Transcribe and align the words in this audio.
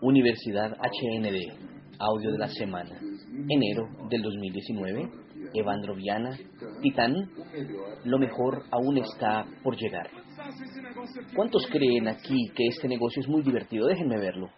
Universidad 0.00 0.72
HND, 0.72 1.52
audio 1.98 2.32
de 2.32 2.38
la 2.38 2.48
semana, 2.48 2.98
enero 3.48 3.88
del 4.10 4.22
2019, 4.22 5.08
Evandro 5.54 5.94
Viana, 5.94 6.36
Titán, 6.82 7.30
lo 8.04 8.18
mejor 8.18 8.64
aún 8.70 8.98
está 8.98 9.46
por 9.62 9.76
llegar. 9.76 10.10
¿Cuántos 11.36 11.66
creen 11.66 12.08
aquí 12.08 12.48
que 12.54 12.66
este 12.66 12.88
negocio 12.88 13.22
es 13.22 13.28
muy 13.28 13.42
divertido? 13.42 13.86
Déjenme 13.86 14.18
verlo. 14.18 14.48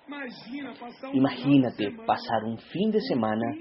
Imagínate 1.13 1.91
pasar 2.07 2.45
un 2.45 2.59
fin 2.59 2.91
de 2.91 3.01
semana 3.01 3.55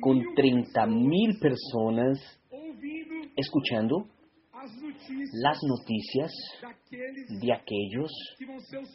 con 0.00 0.18
30.000 0.18 1.40
personas 1.40 2.18
escuchando 3.36 4.06
las 5.42 5.58
noticias 5.62 6.32
de 6.90 7.52
aquellos 7.52 8.10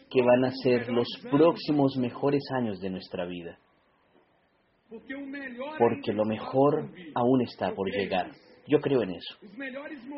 que 0.10 0.22
van 0.22 0.46
a 0.46 0.52
ser 0.52 0.90
los 0.90 1.08
próximos 1.30 1.96
mejores 1.98 2.44
años 2.56 2.80
de 2.80 2.90
nuestra 2.90 3.26
vida. 3.26 3.58
Porque 5.80 6.14
lo 6.14 6.26
mejor 6.26 6.90
aún 7.16 7.42
está 7.42 7.74
por 7.74 7.90
llegar. 7.90 8.32
Yo 8.68 8.80
creo 8.80 9.02
en 9.04 9.12
eso. 9.12 9.38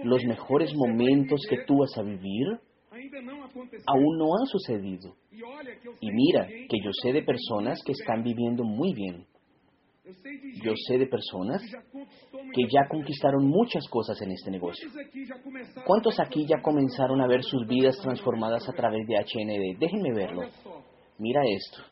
Los 0.03 0.23
mejores 0.25 0.73
momentos 0.75 1.41
que 1.49 1.63
tú 1.65 1.79
vas 1.79 1.97
a 1.97 2.03
vivir 2.03 2.59
aún 3.87 4.17
no 4.17 4.37
han 4.37 4.45
sucedido. 4.47 5.15
Y 6.02 6.11
mira 6.11 6.47
que 6.47 6.77
yo 6.83 6.91
sé 7.02 7.13
de 7.13 7.23
personas 7.23 7.80
que 7.85 7.93
están 7.93 8.23
viviendo 8.23 8.63
muy 8.63 8.93
bien. 8.93 9.25
Yo 10.64 10.73
sé 10.88 10.98
de 10.98 11.08
personas 11.08 11.61
que 12.53 12.64
ya 12.72 12.88
conquistaron 12.88 13.48
muchas 13.48 13.88
cosas 13.89 14.22
en 14.22 14.31
este 14.31 14.52
negocio. 14.52 14.88
¿Cuántos 15.86 16.20
aquí 16.20 16.45
ya 16.48 16.61
comenzaron 16.61 17.22
a 17.22 17.28
ver 17.28 17.44
sus 17.44 17.67
vidas 17.67 17.98
transformadas 18.02 18.67
a 18.70 18.73
través 18.73 19.08
de 19.08 19.16
HND? 19.16 19.80
Déjenme 19.80 20.14
verlo. 20.14 20.44
Mira 21.17 21.42
esto. 21.48 21.83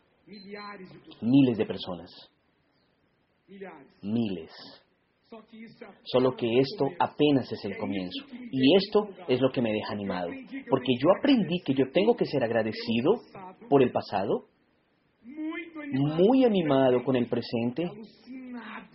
Miles 1.22 1.58
de 1.58 1.66
personas. 1.66 2.12
Miles. 4.02 4.52
Solo 6.04 6.36
que 6.36 6.60
esto 6.60 6.86
apenas 7.00 7.52
es 7.52 7.66
el 7.66 7.78
comienzo. 7.78 8.26
Y 8.52 8.76
esto 8.76 9.10
es 9.28 9.42
lo 9.42 9.52
que 9.52 9.62
me 9.62 9.72
deja 9.72 9.94
animado. 9.94 10.30
Porque 10.70 10.94
yo 11.00 11.10
aprendí 11.18 11.62
que 11.66 11.74
yo 11.74 11.92
tengo 11.92 12.16
que 12.16 12.26
ser 12.26 12.44
agradecido 12.44 13.22
por 13.70 13.82
el 13.82 13.92
pasado 13.92 14.46
muy 15.94 16.44
animado 16.44 17.04
con 17.04 17.16
el 17.16 17.28
presente 17.28 17.90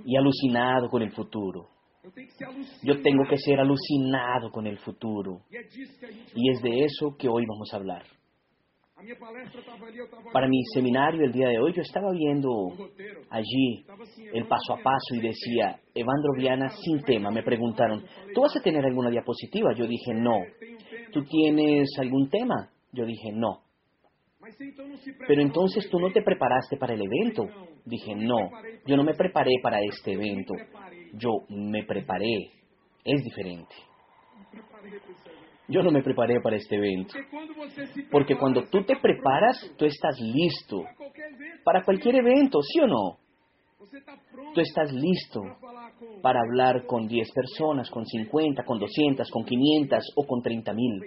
y 0.04 0.16
alucinado 0.16 0.88
con 0.88 1.02
el 1.02 1.12
futuro. 1.12 1.68
Yo 2.82 3.02
tengo 3.02 3.24
que 3.28 3.36
ser 3.36 3.60
alucinado 3.60 4.50
con 4.50 4.66
el 4.66 4.78
futuro. 4.78 5.42
Y 6.34 6.50
es 6.50 6.62
de 6.62 6.84
eso 6.84 7.16
que 7.18 7.28
hoy 7.28 7.44
vamos 7.46 7.72
a 7.72 7.76
hablar. 7.76 8.02
Para 10.32 10.48
mi 10.48 10.60
seminario 10.74 11.24
el 11.24 11.32
día 11.32 11.48
de 11.48 11.58
hoy 11.60 11.72
yo 11.72 11.82
estaba 11.82 12.10
viendo 12.10 12.50
allí 13.30 13.84
el 14.32 14.46
paso 14.48 14.74
a 14.74 14.82
paso 14.82 15.14
y 15.14 15.20
decía, 15.20 15.78
Evandro 15.94 16.32
Viana 16.36 16.68
sin 16.70 17.02
tema. 17.02 17.30
Me 17.30 17.44
preguntaron, 17.44 18.04
¿tú 18.34 18.40
vas 18.40 18.56
a 18.56 18.60
tener 18.60 18.84
alguna 18.84 19.10
diapositiva? 19.10 19.72
Yo 19.76 19.86
dije, 19.86 20.14
no. 20.14 20.40
¿Tú 21.12 21.22
tienes 21.24 21.88
algún 22.00 22.28
tema? 22.28 22.70
Yo 22.92 23.04
dije, 23.06 23.30
no. 23.32 23.67
Pero 25.26 25.42
entonces 25.42 25.88
tú 25.90 25.98
no 25.98 26.10
te 26.10 26.22
preparaste 26.22 26.76
para 26.76 26.94
el 26.94 27.02
evento. 27.02 27.46
Dije, 27.84 28.14
no, 28.14 28.50
yo 28.86 28.96
no 28.96 29.04
me 29.04 29.14
preparé 29.14 29.52
para 29.62 29.78
este 29.80 30.12
evento. 30.12 30.54
Yo 31.14 31.30
me 31.48 31.84
preparé. 31.84 32.50
Es 33.04 33.22
diferente. 33.22 33.74
Yo 35.68 35.82
no 35.82 35.90
me 35.90 36.02
preparé 36.02 36.40
para 36.40 36.56
este 36.56 36.76
evento. 36.76 37.14
Porque 38.10 38.36
cuando 38.36 38.64
tú 38.70 38.84
te 38.84 38.96
preparas, 38.96 39.74
tú 39.76 39.84
estás 39.84 40.18
listo 40.20 40.82
para 41.64 41.84
cualquier 41.84 42.16
evento, 42.16 42.60
¿sí 42.62 42.80
o 42.80 42.86
no? 42.86 43.27
Tú 44.54 44.60
estás 44.60 44.92
listo 44.92 45.40
para 46.20 46.40
hablar 46.40 46.84
con 46.86 47.06
10 47.06 47.30
personas, 47.32 47.88
con 47.90 48.04
50, 48.04 48.64
con 48.64 48.78
200, 48.78 49.30
con 49.30 49.44
500 49.44 50.04
o 50.16 50.26
con 50.26 50.42
30 50.42 50.72
mil. 50.72 51.00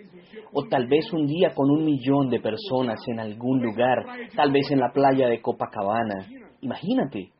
O 0.53 0.63
tal 0.69 0.87
vez 0.87 1.11
un 1.11 1.27
día 1.27 1.53
con 1.53 1.69
un 1.69 1.83
millón 1.83 2.29
de 2.29 2.39
personas 2.39 2.99
en 3.07 3.19
algún 3.19 3.61
lugar, 3.61 4.05
tal 4.35 4.51
vez 4.51 4.71
en 4.71 4.79
la 4.79 4.91
playa 4.91 5.27
de 5.27 5.41
Copacabana. 5.41 6.27
Imagínate, 6.61 7.31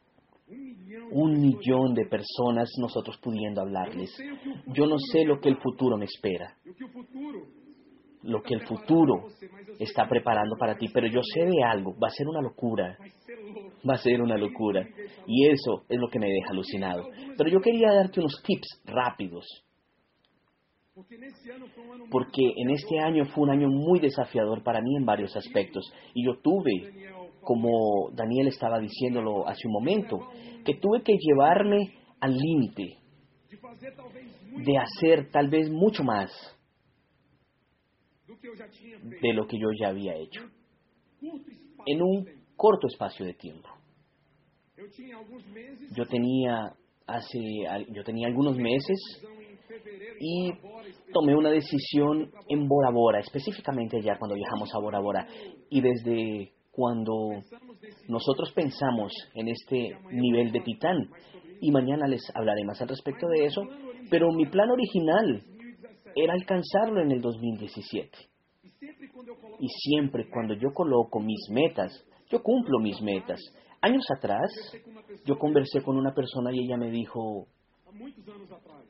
un 1.12 1.40
millón 1.40 1.94
de 1.94 2.06
personas 2.06 2.69
nosotros 2.80 3.18
pudiendo 3.22 3.62
hablarles. 3.62 4.12
Yo 4.68 4.86
no 4.86 4.98
sé 4.98 5.24
lo 5.24 5.40
que 5.40 5.50
el 5.50 5.58
futuro 5.58 5.98
me 5.98 6.06
espera, 6.06 6.56
lo 8.24 8.42
que 8.42 8.54
el 8.54 8.62
futuro 8.68 9.28
está 9.80 10.08
preparando 10.08 10.56
para 10.58 10.78
ti, 10.78 10.88
pero 10.94 11.08
yo 11.08 11.22
sé 11.24 11.46
de 11.46 11.64
algo, 11.64 11.94
va 11.94 12.08
a 12.08 12.12
ser 12.12 12.28
una 12.28 12.42
locura, 12.42 12.98
va 13.88 13.94
a 13.96 13.98
ser 13.98 14.22
una 14.22 14.38
locura. 14.38 14.86
Y 15.26 15.48
eso 15.48 15.84
es 15.90 16.00
lo 16.00 16.08
que 16.09 16.20
me 16.20 16.28
deja 16.28 16.52
alucinado. 16.52 17.04
Pero 17.38 17.50
yo 17.50 17.60
quería 17.60 17.94
darte 17.94 18.20
unos 18.20 18.42
tips 18.44 18.81
rápidos. 18.86 19.46
Porque 22.12 22.44
en 22.58 22.70
este 22.70 23.00
año 23.00 23.26
fue 23.26 23.44
un 23.44 23.52
año 23.52 23.70
muy 23.70 24.00
desafiador 24.00 24.62
para 24.64 24.81
mí 24.81 24.98
en 24.98 25.06
varios 25.06 25.36
aspectos. 25.36 25.92
Y 26.14 26.26
yo 26.26 26.40
tuve, 26.42 27.16
como 27.42 28.12
Daniel 28.14 28.48
estaba 28.48 28.80
diciéndolo 28.80 29.48
hace 29.48 29.68
un 29.68 29.74
momento, 29.74 30.20
que 30.66 30.76
tuve 30.76 31.02
que 31.02 31.14
llevarme 31.18 31.96
al 32.20 32.36
límite 32.36 32.98
de 34.58 34.78
hacer 34.78 35.31
tal 35.31 35.50
vez 35.50 35.72
mucho 35.72 36.04
más 36.04 36.30
de 39.22 39.34
lo 39.34 39.47
que 39.47 39.57
yo 39.57 39.68
ya 39.79 39.90
había 39.90 40.16
hecho 40.16 40.41
en 41.85 42.02
un 42.02 42.25
corto 42.56 42.88
espacio 42.88 43.25
de 43.25 43.34
tiempo. 43.34 43.69
Yo 45.96 46.06
tenía 46.07 46.74
hace 47.06 47.40
yo 47.90 48.03
tenía 48.03 48.28
algunos 48.28 48.57
meses 48.57 48.97
y 50.19 50.51
tomé 51.13 51.35
una 51.35 51.50
decisión 51.51 52.31
en 52.47 52.68
Bora 52.68 52.91
Bora, 52.91 53.19
específicamente 53.19 54.01
ya 54.01 54.18
cuando 54.18 54.35
viajamos 54.35 54.74
a 54.74 54.80
Bora 54.80 55.00
Bora. 55.00 55.28
Y 55.69 55.81
desde 55.81 56.51
cuando 56.72 57.13
nosotros 58.07 58.51
pensamos 58.53 59.12
en 59.34 59.50
este 59.50 59.97
nivel 60.12 60.51
de 60.51 60.62
titán, 60.62 61.09
y 61.59 61.72
mañana 61.72 62.07
les 62.07 62.22
hablaré 62.34 62.63
más 62.66 62.81
al 62.81 62.90
respecto 62.90 63.28
de 63.28 63.46
eso, 63.46 63.62
pero 64.09 64.31
mi 64.31 64.46
plan 64.47 64.69
original 64.69 65.44
era 66.16 66.34
alcanzarlo 66.34 67.01
en 67.01 67.12
el 67.12 67.22
2017. 67.22 68.31
Y 69.59 69.67
siempre 69.67 70.29
cuando 70.29 70.53
yo 70.56 70.73
coloco 70.73 71.19
mis 71.19 71.50
metas, 71.50 71.91
yo 72.29 72.41
cumplo 72.41 72.79
mis 72.79 73.01
metas. 73.01 73.39
Años 73.81 74.03
atrás, 74.16 74.51
yo 75.25 75.38
conversé 75.38 75.81
con 75.81 75.97
una 75.97 76.13
persona 76.13 76.51
y 76.53 76.66
ella 76.66 76.78
me 76.78 76.91
dijo, 76.91 77.47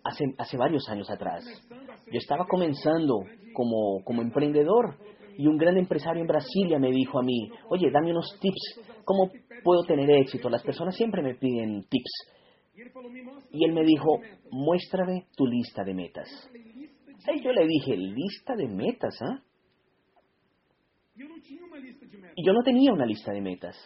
hace, 0.04 0.58
varios 0.58 0.88
años 0.90 1.10
atrás, 1.10 1.44
yo 1.70 2.18
estaba 2.18 2.46
comenzando 2.46 3.24
como, 3.54 4.04
como 4.04 4.22
emprendedor 4.22 4.98
y 5.38 5.48
un 5.48 5.58
gran 5.58 5.78
empresario 5.78 6.22
en 6.22 6.28
Brasilia 6.28 6.78
me 6.78 6.92
dijo 6.92 7.20
a 7.20 7.24
mí, 7.24 7.50
oye, 7.70 7.90
dame 7.92 8.12
unos 8.12 8.38
tips, 8.40 8.82
¿cómo 9.06 9.32
puedo 9.64 9.84
tener 9.84 10.10
éxito? 10.12 10.50
Las 10.50 10.64
personas 10.64 10.96
siempre 10.96 11.22
me 11.22 11.36
piden 11.36 11.84
tips. 11.90 12.12
Y 13.52 13.66
él 13.66 13.74
me 13.74 13.84
dijo, 13.84 14.20
muéstrame 14.52 15.28
tu 15.36 15.46
lista 15.46 15.84
de 15.84 15.94
metas. 15.94 16.28
Y 17.34 17.44
yo 17.44 17.52
le 17.52 17.68
dije, 17.68 17.96
lista 17.96 18.56
de 18.56 18.68
metas, 18.68 19.18
¿ah? 19.22 19.42
Y 22.36 22.46
yo 22.46 22.54
no 22.54 22.62
tenía 22.64 22.94
una 22.94 23.06
lista 23.06 23.32
de 23.32 23.42
metas. 23.42 23.78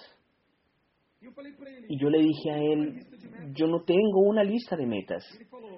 Y 1.89 1.99
yo 1.99 2.09
le 2.09 2.19
dije 2.19 2.51
a 2.51 2.57
él, 2.57 3.05
yo 3.55 3.67
no 3.67 3.83
tengo 3.83 4.21
una 4.21 4.43
lista 4.43 4.75
de 4.75 4.85
metas. 4.85 5.23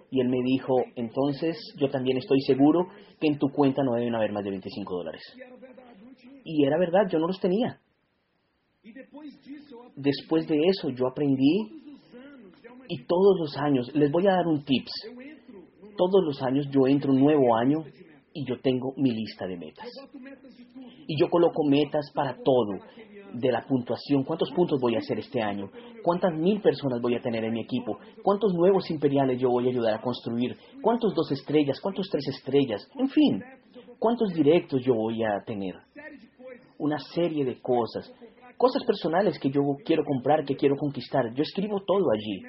Y 0.10 0.22
él 0.22 0.30
me 0.30 0.42
dijo, 0.44 0.76
entonces 0.96 1.58
yo 1.78 1.90
también 1.90 2.18
estoy 2.18 2.40
seguro 2.42 2.88
que 3.20 3.28
en 3.28 3.38
tu 3.38 3.50
cuenta 3.50 3.84
no 3.84 3.96
deben 3.96 4.16
haber 4.16 4.32
más 4.32 4.44
de 4.44 4.52
25 4.52 4.98
dólares. 4.98 5.22
Y 6.44 6.66
era 6.66 6.78
verdad, 6.78 7.08
yo 7.10 7.20
no 7.20 7.28
los 7.28 7.40
tenía. 7.40 7.80
Después 9.96 10.48
de 10.48 10.58
eso 10.68 10.90
yo 10.90 11.08
aprendí 11.08 11.84
y 12.90 13.04
todos 13.06 13.38
los 13.40 13.58
años, 13.58 13.94
les 13.94 14.10
voy 14.12 14.28
a 14.28 14.32
dar 14.32 14.48
un 14.48 14.64
tips, 14.64 14.92
todos 15.98 16.24
los 16.24 16.42
años 16.44 16.68
yo 16.72 16.88
entro 16.88 17.12
un 17.12 17.20
nuevo 17.20 17.56
año 17.58 17.84
y 18.38 18.46
yo 18.46 18.60
tengo 18.62 18.94
mi 18.98 19.12
lista 19.12 19.48
de 19.48 19.58
metas. 19.58 19.90
Y 21.08 21.20
yo 21.20 21.28
coloco 21.28 21.64
metas 21.68 22.12
para 22.14 22.36
todo, 22.36 22.78
de 23.34 23.52
la 23.52 23.66
puntuación, 23.66 24.24
cuántos 24.24 24.52
puntos 24.52 24.80
voy 24.80 24.96
a 24.96 25.00
hacer 25.00 25.18
este 25.18 25.42
año, 25.42 25.72
cuántas 26.04 26.34
mil 26.34 26.62
personas 26.62 27.02
voy 27.02 27.16
a 27.16 27.22
tener 27.22 27.44
en 27.44 27.54
mi 27.54 27.62
equipo, 27.62 27.98
cuántos 28.22 28.54
nuevos 28.54 28.90
imperiales 28.92 29.40
yo 29.40 29.50
voy 29.50 29.66
a 29.66 29.72
ayudar 29.72 29.96
a 29.96 30.02
construir, 30.02 30.56
cuántos 30.84 31.16
dos 31.16 31.32
estrellas, 31.32 31.80
cuántos 31.82 32.08
tres 32.12 32.28
estrellas, 32.28 32.88
en 32.96 33.10
fin, 33.10 33.44
cuántos 33.98 34.30
directos 34.34 34.84
yo 34.86 34.94
voy 34.94 35.24
a 35.24 35.44
tener. 35.44 35.74
Una 36.78 37.00
serie 37.00 37.44
de 37.44 37.60
cosas, 37.60 38.14
cosas 38.56 38.84
personales 38.86 39.40
que 39.40 39.50
yo 39.50 39.62
quiero 39.84 40.04
comprar, 40.06 40.46
que 40.46 40.56
quiero 40.56 40.76
conquistar. 40.76 41.34
Yo 41.34 41.42
escribo 41.42 41.82
todo 41.86 42.12
allí 42.12 42.44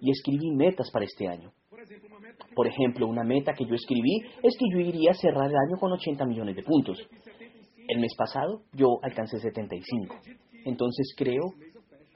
y 0.00 0.10
escribí 0.10 0.50
metas 0.50 0.90
para 0.90 1.04
este 1.04 1.28
año. 1.28 1.52
Por 2.54 2.66
ejemplo, 2.66 3.06
una 3.06 3.22
meta 3.24 3.52
que 3.52 3.64
yo 3.64 3.74
escribí 3.74 4.22
es 4.42 4.56
que 4.58 4.66
yo 4.72 4.80
iría 4.80 5.12
a 5.12 5.14
cerrar 5.14 5.48
el 5.48 5.56
año 5.56 5.78
con 5.78 5.92
80 5.92 6.24
millones 6.26 6.56
de 6.56 6.62
puntos. 6.62 6.98
El 7.88 8.00
mes 8.00 8.14
pasado 8.16 8.62
yo 8.72 8.98
alcancé 9.02 9.38
75. 9.38 10.16
Entonces 10.64 11.14
creo 11.16 11.42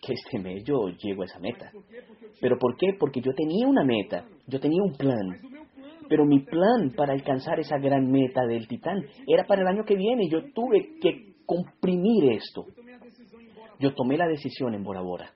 que 0.00 0.12
este 0.12 0.38
mes 0.38 0.64
yo 0.64 0.88
llego 0.88 1.22
a 1.22 1.26
esa 1.26 1.38
meta. 1.38 1.70
¿Pero 2.40 2.58
por 2.58 2.76
qué? 2.76 2.88
Porque 2.98 3.20
yo 3.20 3.32
tenía 3.34 3.66
una 3.66 3.84
meta, 3.84 4.26
yo 4.46 4.60
tenía 4.60 4.82
un 4.82 4.92
plan. 4.92 5.36
Pero 6.08 6.26
mi 6.26 6.40
plan 6.40 6.92
para 6.94 7.14
alcanzar 7.14 7.58
esa 7.60 7.78
gran 7.78 8.10
meta 8.10 8.44
del 8.46 8.68
titán 8.68 9.02
era 9.26 9.44
para 9.44 9.62
el 9.62 9.68
año 9.68 9.84
que 9.84 9.96
viene. 9.96 10.28
Yo 10.28 10.52
tuve 10.52 10.98
que 11.00 11.34
comprimir 11.46 12.32
esto. 12.32 12.66
Yo 13.80 13.94
tomé 13.94 14.16
la 14.16 14.28
decisión 14.28 14.74
en 14.74 14.84
Bora 14.84 15.00
Bora. 15.00 15.32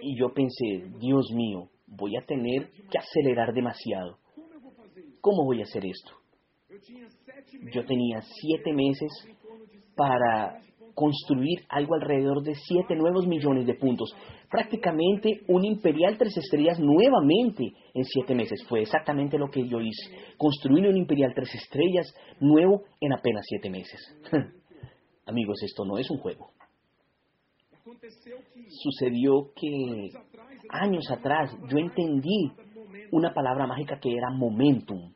Y 0.00 0.18
yo 0.18 0.32
pensé, 0.32 0.90
Dios 0.98 1.30
mío, 1.34 1.68
voy 1.88 2.16
a 2.16 2.24
tener 2.24 2.70
que 2.90 2.98
acelerar 2.98 3.52
demasiado. 3.52 4.18
¿Cómo 5.20 5.44
voy 5.44 5.60
a 5.60 5.64
hacer 5.64 5.84
esto? 5.84 6.12
Yo 7.72 7.84
tenía 7.84 8.20
siete 8.22 8.72
meses 8.72 9.10
para 9.96 10.60
construir 10.94 11.60
algo 11.68 11.94
alrededor 11.94 12.42
de 12.42 12.54
siete 12.54 12.96
nuevos 12.96 13.26
millones 13.26 13.66
de 13.66 13.74
puntos. 13.74 14.14
Prácticamente 14.50 15.42
un 15.46 15.64
Imperial 15.64 16.16
Tres 16.18 16.36
Estrellas 16.36 16.78
nuevamente 16.80 17.64
en 17.94 18.04
siete 18.04 18.34
meses. 18.34 18.64
Fue 18.68 18.82
exactamente 18.82 19.38
lo 19.38 19.48
que 19.48 19.66
yo 19.68 19.80
hice. 19.80 20.34
Construir 20.36 20.88
un 20.88 20.96
Imperial 20.96 21.32
Tres 21.34 21.54
Estrellas 21.54 22.12
nuevo 22.40 22.82
en 23.00 23.12
apenas 23.12 23.44
siete 23.48 23.70
meses. 23.70 24.00
Amigos, 25.26 25.62
esto 25.62 25.84
no 25.84 25.98
es 25.98 26.10
un 26.10 26.18
juego. 26.18 26.50
Sucedió 28.82 29.52
que 29.54 30.10
años 30.70 31.10
atrás 31.10 31.50
yo 31.68 31.78
entendí 31.78 32.52
una 33.12 33.32
palabra 33.32 33.66
mágica 33.66 33.98
que 34.00 34.10
era 34.10 34.30
momentum. 34.30 35.12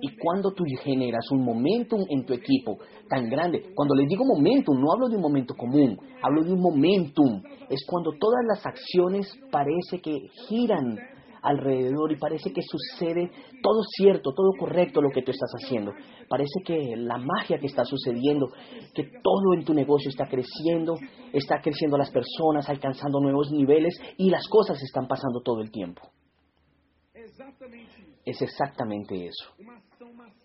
Y 0.00 0.16
cuando 0.18 0.52
tú 0.52 0.64
generas 0.82 1.30
un 1.30 1.44
momentum 1.44 2.04
en 2.10 2.26
tu 2.26 2.34
equipo 2.34 2.78
tan 3.08 3.28
grande, 3.30 3.72
cuando 3.74 3.94
les 3.94 4.08
digo 4.08 4.24
momentum, 4.24 4.78
no 4.78 4.92
hablo 4.92 5.08
de 5.08 5.16
un 5.16 5.22
momento 5.22 5.54
común, 5.54 5.98
hablo 6.22 6.42
de 6.42 6.52
un 6.52 6.60
momentum. 6.60 7.42
Es 7.70 7.84
cuando 7.86 8.10
todas 8.18 8.44
las 8.46 8.66
acciones 8.66 9.26
parece 9.50 10.00
que 10.02 10.28
giran 10.48 10.98
alrededor 11.44 12.10
y 12.10 12.16
parece 12.16 12.52
que 12.52 12.62
sucede 12.62 13.30
todo 13.62 13.82
cierto, 13.96 14.32
todo 14.34 14.50
correcto 14.58 15.00
lo 15.00 15.10
que 15.10 15.22
tú 15.22 15.30
estás 15.30 15.50
haciendo. 15.62 15.92
Parece 16.28 16.60
que 16.64 16.96
la 16.96 17.18
magia 17.18 17.58
que 17.58 17.66
está 17.66 17.84
sucediendo, 17.84 18.48
que 18.94 19.04
todo 19.22 19.54
en 19.54 19.64
tu 19.64 19.74
negocio 19.74 20.08
está 20.08 20.26
creciendo, 20.26 20.96
está 21.32 21.60
creciendo 21.60 21.98
las 21.98 22.10
personas, 22.10 22.68
alcanzando 22.68 23.20
nuevos 23.20 23.50
niveles 23.52 23.94
y 24.16 24.30
las 24.30 24.48
cosas 24.48 24.82
están 24.82 25.06
pasando 25.06 25.42
todo 25.42 25.60
el 25.60 25.70
tiempo. 25.70 26.02
Es 28.24 28.40
exactamente 28.40 29.26
eso, 29.26 29.50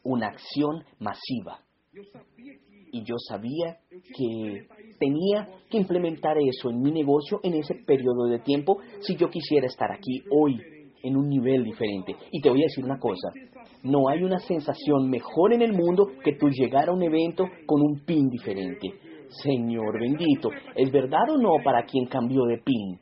una 0.03 0.27
acción 0.27 0.83
masiva. 0.99 1.61
Y 2.91 3.03
yo 3.03 3.15
sabía 3.27 3.77
que 3.89 4.67
tenía 4.99 5.47
que 5.69 5.77
implementar 5.77 6.37
eso 6.39 6.69
en 6.69 6.81
mi 6.81 6.91
negocio 6.91 7.39
en 7.43 7.53
ese 7.53 7.75
periodo 7.75 8.25
de 8.25 8.39
tiempo 8.39 8.79
si 9.01 9.15
yo 9.15 9.29
quisiera 9.29 9.67
estar 9.67 9.91
aquí 9.91 10.23
hoy 10.31 10.59
en 11.03 11.15
un 11.15 11.27
nivel 11.27 11.63
diferente. 11.63 12.15
Y 12.31 12.41
te 12.41 12.49
voy 12.49 12.61
a 12.61 12.65
decir 12.65 12.83
una 12.83 12.99
cosa, 12.99 13.29
no 13.83 14.09
hay 14.09 14.23
una 14.23 14.39
sensación 14.39 15.09
mejor 15.09 15.53
en 15.53 15.61
el 15.61 15.73
mundo 15.73 16.07
que 16.23 16.33
tú 16.33 16.49
llegar 16.49 16.89
a 16.89 16.93
un 16.93 17.03
evento 17.03 17.45
con 17.65 17.81
un 17.81 18.03
pin 18.05 18.29
diferente. 18.29 18.93
Señor 19.43 19.99
bendito, 19.99 20.49
¿es 20.75 20.91
verdad 20.91 21.29
o 21.29 21.37
no 21.37 21.63
para 21.63 21.83
quien 21.83 22.07
cambió 22.07 22.45
de 22.45 22.57
pin? 22.57 22.99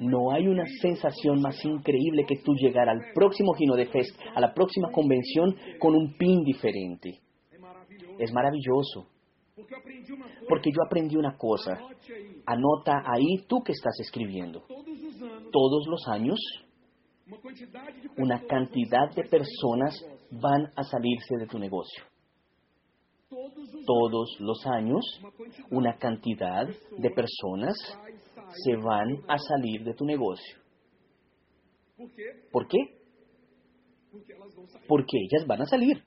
No 0.00 0.32
hay 0.32 0.46
una 0.46 0.64
sensación 0.80 1.40
más 1.40 1.62
increíble 1.64 2.24
que 2.26 2.36
tú 2.36 2.54
llegar 2.54 2.88
al 2.88 3.00
próximo 3.14 3.52
Gino 3.54 3.74
de 3.76 3.86
Fest, 3.86 4.18
a 4.34 4.40
la 4.40 4.54
próxima 4.54 4.90
convención 4.90 5.54
con 5.78 5.94
un 5.94 6.16
pin 6.16 6.42
diferente. 6.42 7.20
Es 8.18 8.32
maravilloso. 8.32 9.08
Porque 10.48 10.70
yo 10.70 10.82
aprendí 10.86 11.16
una 11.16 11.36
cosa. 11.36 11.78
Anota 12.46 13.02
ahí 13.04 13.44
tú 13.46 13.60
que 13.62 13.72
estás 13.72 13.98
escribiendo. 14.00 14.62
Todos 15.50 15.86
los 15.86 16.06
años, 16.08 16.38
una 18.16 18.40
cantidad 18.46 19.14
de 19.14 19.24
personas 19.24 19.94
van 20.30 20.72
a 20.76 20.82
salirse 20.82 21.36
de 21.38 21.46
tu 21.46 21.58
negocio. 21.58 22.04
Todos 23.28 24.36
los 24.40 24.66
años, 24.66 25.04
una 25.70 25.96
cantidad 25.98 26.66
de 26.66 27.10
personas 27.10 27.76
se 28.64 28.76
van 28.76 29.22
a 29.28 29.38
salir 29.38 29.84
de 29.84 29.94
tu 29.94 30.04
negocio. 30.04 30.58
¿Por 32.50 32.66
qué? 32.68 32.98
Porque 34.86 35.18
ellas 35.18 35.46
van 35.46 35.62
a 35.62 35.66
salir. 35.66 36.02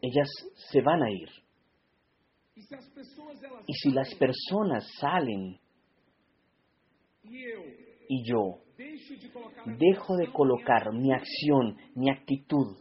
Ellas 0.00 0.28
se 0.70 0.80
van 0.82 1.02
a 1.02 1.10
ir. 1.10 1.28
Y 3.66 3.74
si 3.74 3.90
las 3.90 4.14
personas 4.14 4.86
salen 5.00 5.58
y 8.08 8.24
yo 8.24 8.58
dejo 9.78 10.16
de 10.16 10.32
colocar 10.32 10.92
mi 10.92 11.12
acción, 11.12 11.76
mi 11.94 12.10
actitud 12.10 12.76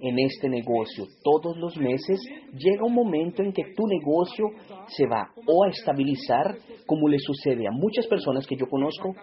en 0.00 0.18
este 0.18 0.48
negocio 0.48 1.06
todos 1.22 1.56
los 1.58 1.76
meses, 1.76 2.20
llega 2.54 2.84
un 2.84 2.94
momento 2.94 3.42
en 3.42 3.52
que 3.52 3.74
tu 3.76 3.86
negocio 3.86 4.46
se 4.88 5.06
va 5.06 5.30
o 5.46 5.64
a 5.64 5.68
estabilizar, 5.68 6.56
como 6.86 7.08
le 7.08 7.18
sucede 7.18 7.66
a 7.66 7.70
muchas 7.70 8.06
personas 8.06 8.46
que 8.46 8.56
yo 8.56 8.66
conozco, 8.66 9.14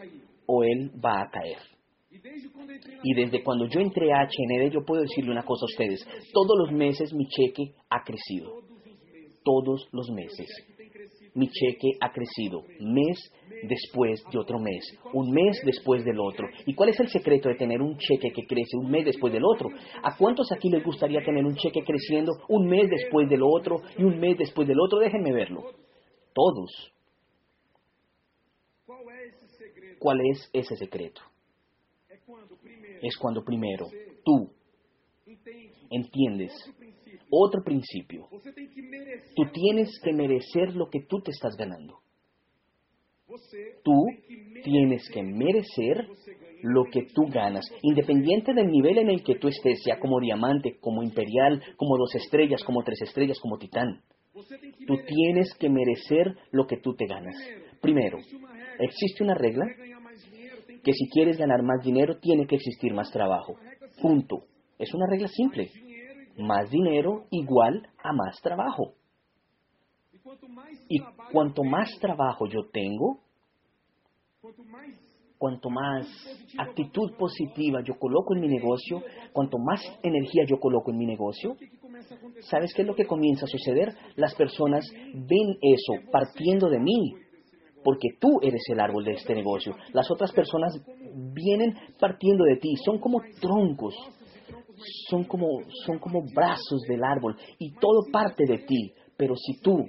o 0.46 0.64
él 0.64 0.92
va 1.04 1.22
a 1.22 1.30
caer. 1.30 1.58
Y 3.04 3.14
desde 3.14 3.44
cuando 3.44 3.68
yo 3.68 3.80
entré 3.80 4.12
a 4.14 4.26
HND, 4.26 4.72
yo 4.72 4.86
puedo 4.86 5.02
decirle 5.02 5.32
una 5.32 5.44
cosa 5.44 5.66
a 5.66 5.72
ustedes, 5.72 6.08
todos 6.32 6.58
los 6.58 6.72
meses 6.72 7.14
mi 7.14 7.28
cheque 7.28 7.74
ha 7.90 8.04
crecido. 8.04 8.62
Todos 9.44 9.88
los 9.92 10.10
meses. 10.10 10.48
Mi 11.34 11.48
cheque 11.50 11.92
ha 12.02 12.12
crecido 12.12 12.64
mes 12.80 13.18
después 13.64 14.24
de 14.32 14.40
otro 14.40 14.60
mes, 14.60 14.84
un 15.14 15.32
mes 15.32 15.60
después 15.64 16.04
del 16.04 16.20
otro. 16.20 16.48
¿Y 16.66 16.74
cuál 16.74 16.90
es 16.90 17.00
el 17.00 17.10
secreto 17.10 17.50
de 17.50 17.56
tener 17.56 17.82
un 17.82 17.98
cheque 17.98 18.32
que 18.34 18.46
crece 18.46 18.78
un 18.78 18.90
mes 18.90 19.06
después 19.06 19.34
del 19.34 19.44
otro? 19.46 19.70
¿A 20.04 20.16
cuántos 20.18 20.52
aquí 20.52 20.70
les 20.70 20.84
gustaría 20.84 21.24
tener 21.24 21.46
un 21.46 21.56
cheque 21.56 21.84
creciendo 21.84 22.34
un 22.50 22.68
mes 22.68 22.90
después 22.90 23.30
del 23.30 23.42
otro 23.44 23.82
y 23.98 24.04
un 24.04 24.20
mes 24.20 24.38
después 24.38 24.68
del 24.68 24.80
otro? 24.80 25.00
Déjenme 25.00 25.32
verlo. 25.34 25.64
Todos. 26.34 26.94
¿Cuál 30.00 30.20
es 30.32 30.50
ese 30.54 30.76
secreto? 30.76 31.22
Es 33.02 33.18
cuando 33.18 33.44
primero 33.44 33.88
tú 34.24 34.50
entiendes 35.90 36.54
otro 37.30 37.64
principio. 37.64 38.28
Tú 39.36 39.44
tienes 39.54 39.90
que 40.04 40.14
merecer 40.14 40.76
lo 40.76 40.90
que 40.90 41.02
tú 41.08 41.22
te 41.22 41.32
estás 41.32 41.56
ganando. 41.58 42.00
Tú 43.84 44.06
tienes 44.64 45.10
que 45.14 45.22
merecer 45.22 46.08
lo 46.64 46.86
que 46.86 47.04
tú 47.14 47.26
ganas, 47.28 47.66
independiente 47.84 48.54
del 48.54 48.68
nivel 48.68 48.98
en 48.98 49.10
el 49.10 49.24
que 49.24 49.36
tú 49.36 49.48
estés, 49.48 49.80
sea 49.84 50.00
como 50.00 50.20
diamante, 50.20 50.78
como 50.80 51.04
imperial, 51.04 51.62
como 51.76 51.98
dos 51.98 52.16
estrellas, 52.16 52.64
como 52.64 52.84
tres 52.84 53.02
estrellas, 53.02 53.40
como 53.40 53.58
titán. 53.58 54.02
Tú 54.88 54.98
tienes 55.08 55.54
que 55.60 55.70
merecer 55.70 56.36
lo 56.52 56.66
que 56.66 56.78
tú 56.78 56.96
te 56.96 57.06
ganas. 57.06 57.36
Primero, 57.82 58.18
existe 58.80 59.24
una 59.24 59.36
regla 59.36 59.66
que 60.84 60.94
si 60.94 61.10
quieres 61.10 61.38
ganar 61.38 61.64
más 61.64 61.84
dinero, 61.84 62.18
tiene 62.20 62.48
que 62.48 62.56
existir 62.56 62.94
más 62.94 63.12
trabajo. 63.12 63.56
Punto. 64.02 64.44
Es 64.80 64.94
una 64.94 65.08
regla 65.10 65.28
simple. 65.28 65.70
Más 66.38 66.70
dinero 66.70 67.26
igual 67.32 67.88
a 68.04 68.14
más 68.14 68.40
trabajo. 68.42 68.94
Y 70.90 71.00
cuanto 71.32 71.64
más 71.64 71.90
trabajo 72.00 72.48
yo 72.48 72.70
tengo, 72.72 73.20
cuanto 75.38 75.70
más 75.70 76.08
actitud 76.58 77.16
positiva 77.18 77.82
yo 77.84 77.98
coloco 78.00 78.36
en 78.36 78.42
mi 78.42 78.48
negocio, 78.48 79.02
cuanto 79.32 79.58
más 79.58 79.82
energía 80.04 80.44
yo 80.48 80.60
coloco 80.60 80.92
en 80.92 80.98
mi 80.98 81.06
negocio, 81.06 81.56
¿sabes 82.42 82.74
qué 82.74 82.82
es 82.82 82.88
lo 82.88 82.96
que 82.96 83.06
comienza 83.06 83.46
a 83.46 83.50
suceder? 83.50 83.96
Las 84.16 84.36
personas 84.36 84.86
ven 84.94 85.58
eso 85.62 86.10
partiendo 86.12 86.70
de 86.70 86.80
mí, 86.80 87.16
porque 87.84 88.10
tú 88.20 88.40
eres 88.42 88.64
el 88.70 88.80
árbol 88.80 89.06
de 89.06 89.14
este 89.14 89.34
negocio. 89.34 89.76
Las 89.94 90.10
otras 90.12 90.32
personas 90.34 90.74
vienen 91.34 91.74
partiendo 92.00 92.44
de 92.44 92.58
ti, 92.58 92.76
son 92.84 93.00
como 93.00 93.22
troncos, 93.40 93.96
son 95.10 95.24
como, 95.24 95.48
son 95.86 96.00
como 96.00 96.22
brazos 96.34 96.82
del 96.88 97.04
árbol 97.04 97.36
y 97.60 97.74
todo 97.74 98.02
parte 98.12 98.46
de 98.48 98.60
ti. 98.60 98.94
Pero 99.18 99.36
si 99.36 99.60
tú 99.62 99.86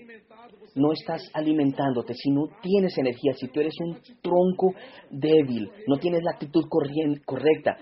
no 0.75 0.93
estás 0.93 1.23
alimentándote, 1.35 2.15
si 2.15 2.31
no 2.31 2.47
tienes 2.63 2.97
energía, 2.97 3.33
si 3.35 3.49
tú 3.49 3.61
eres 3.61 3.75
un 3.81 3.99
tronco 4.23 4.75
débil, 5.11 5.71
no 5.87 5.97
tienes 5.97 6.23
la 6.23 6.33
actitud 6.33 6.65
correcta, 6.69 7.77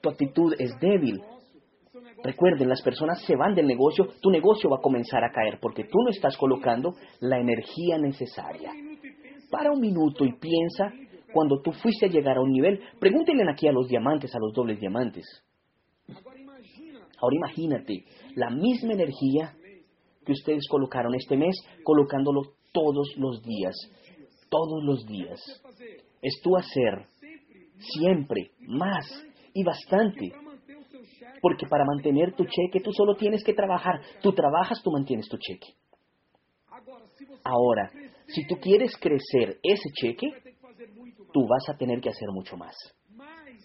tu 0.00 0.08
actitud 0.08 0.54
es 0.58 0.72
débil. 0.80 1.20
Recuerden, 2.22 2.68
las 2.68 2.82
personas 2.82 3.22
se 3.24 3.34
van 3.34 3.54
del 3.54 3.66
negocio, 3.66 4.08
tu 4.20 4.30
negocio 4.30 4.68
va 4.68 4.76
a 4.76 4.82
comenzar 4.82 5.24
a 5.24 5.32
caer 5.32 5.58
porque 5.60 5.84
tú 5.84 5.98
no 6.04 6.10
estás 6.10 6.36
colocando 6.36 6.94
la 7.20 7.38
energía 7.38 7.96
necesaria. 7.98 8.72
Para 9.50 9.72
un 9.72 9.80
minuto 9.80 10.24
y 10.24 10.32
piensa 10.38 10.92
cuando 11.32 11.60
tú 11.62 11.72
fuiste 11.72 12.06
a 12.06 12.08
llegar 12.08 12.36
a 12.36 12.42
un 12.42 12.52
nivel. 12.52 12.80
Pregúntenle 12.98 13.44
aquí 13.50 13.68
a 13.68 13.72
los 13.72 13.88
diamantes, 13.88 14.34
a 14.34 14.38
los 14.38 14.52
dobles 14.52 14.78
diamantes. 14.78 15.24
Ahora 17.20 17.36
imagínate 17.36 18.04
la 18.34 18.50
misma 18.50 18.92
energía 18.94 19.54
que 20.24 20.32
ustedes 20.32 20.66
colocaron 20.68 21.14
este 21.14 21.36
mes, 21.36 21.56
colocándolo 21.82 22.42
todos 22.72 23.14
los 23.16 23.42
días. 23.42 23.74
Todos 24.48 24.82
los 24.84 25.06
días. 25.06 25.40
Es 26.22 26.40
tu 26.42 26.56
hacer 26.56 27.06
siempre, 27.78 28.50
más 28.60 29.06
y 29.54 29.64
bastante. 29.64 30.32
Porque 31.40 31.66
para 31.66 31.84
mantener 31.84 32.34
tu 32.34 32.44
cheque 32.44 32.80
tú 32.82 32.92
solo 32.92 33.16
tienes 33.16 33.42
que 33.44 33.54
trabajar. 33.54 34.00
Tú 34.22 34.32
trabajas, 34.32 34.82
tú 34.82 34.90
mantienes 34.90 35.28
tu 35.28 35.38
cheque. 35.38 35.74
Ahora, 37.42 37.90
si 38.28 38.46
tú 38.46 38.56
quieres 38.56 38.94
crecer 38.96 39.58
ese 39.62 39.90
cheque, 39.94 40.28
tú 41.32 41.46
vas 41.48 41.68
a 41.68 41.76
tener 41.76 42.00
que 42.00 42.10
hacer 42.10 42.28
mucho 42.32 42.56
más. 42.56 42.74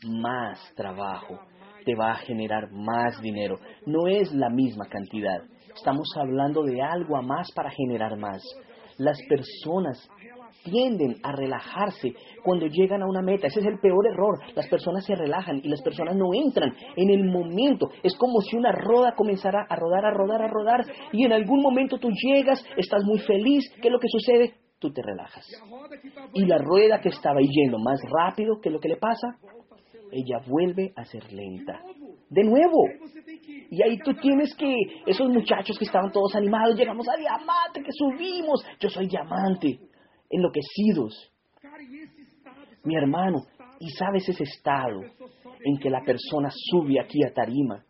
Más 0.04 0.60
trabajo 0.76 1.40
te 1.86 1.96
va 1.96 2.12
a 2.12 2.18
generar 2.18 2.72
más 2.72 3.22
dinero. 3.22 3.58
No 3.86 4.08
es 4.08 4.34
la 4.34 4.50
misma 4.50 4.86
cantidad. 4.90 5.44
Estamos 5.76 6.08
hablando 6.18 6.64
de 6.64 6.82
algo 6.82 7.18
a 7.18 7.22
más 7.22 7.52
para 7.54 7.70
generar 7.70 8.18
más. 8.18 8.42
Las 8.98 9.18
personas 9.28 10.10
tienden 10.64 11.18
a 11.22 11.32
relajarse 11.32 12.14
cuando 12.44 12.68
llegan 12.68 13.02
a 13.02 13.08
una 13.08 13.22
meta. 13.22 13.48
Ese 13.48 13.60
es 13.60 13.66
el 13.66 13.80
peor 13.80 14.08
error. 14.08 14.40
Las 14.56 14.68
personas 14.68 15.06
se 15.06 15.16
relajan 15.16 15.60
y 15.64 15.70
las 15.70 15.82
personas 15.82 16.16
no 16.16 16.34
entran 16.34 16.74
en 16.96 17.10
el 17.10 17.24
momento. 17.26 17.90
Es 18.04 18.16
como 18.18 18.42
si 18.42 18.56
una 18.56 18.72
rueda 18.72 19.14
comenzara 19.16 19.66
a 19.70 19.76
rodar, 19.76 20.06
a 20.06 20.12
rodar, 20.12 20.42
a 20.42 20.48
rodar 20.48 20.86
y 21.12 21.26
en 21.26 21.34
algún 21.34 21.62
momento 21.62 21.98
tú 21.98 22.10
llegas, 22.12 22.66
estás 22.78 23.04
muy 23.04 23.20
feliz. 23.20 23.64
¿Qué 23.82 23.88
es 23.88 23.92
lo 23.92 24.00
que 24.00 24.08
sucede? 24.10 24.56
Tú 24.80 24.92
te 24.92 25.02
relajas. 25.02 25.46
Y 26.34 26.46
la 26.46 26.58
rueda 26.58 27.00
que 27.00 27.10
estaba 27.10 27.40
yendo 27.40 27.78
más 27.80 28.00
rápido 28.12 28.60
que 28.62 28.70
lo 28.70 28.80
que 28.80 28.90
le 28.90 28.98
pasa, 28.98 29.38
ella 30.12 30.40
vuelve 30.48 30.94
a 30.96 31.06
ser 31.06 31.32
lenta. 31.32 31.82
De 32.30 32.44
nuevo. 32.44 32.84
Y 33.70 33.82
ahí 33.84 33.98
tú 34.04 34.14
tienes 34.16 34.56
que, 34.56 34.74
esos 35.06 35.30
muchachos 35.30 35.78
que 35.78 35.86
estaban 35.86 36.12
todos 36.12 36.36
animados, 36.36 36.78
llegamos 36.78 37.08
a 37.10 37.18
diamante, 37.18 37.82
que 37.84 37.92
subimos. 37.92 38.64
Yo 38.80 38.90
soy 38.90 39.08
diamante 39.08 39.80
enloquecidos. 40.30 41.32
Mi 42.84 42.96
hermano, 42.96 43.40
y 43.80 43.90
sabes 43.92 44.28
ese 44.30 44.44
estado 44.44 45.02
en 45.64 45.78
que 45.78 45.90
la 45.90 46.02
persona 46.02 46.50
sube 46.52 47.00
aquí 47.00 47.20
a 47.24 47.34
tarima. 47.34 47.84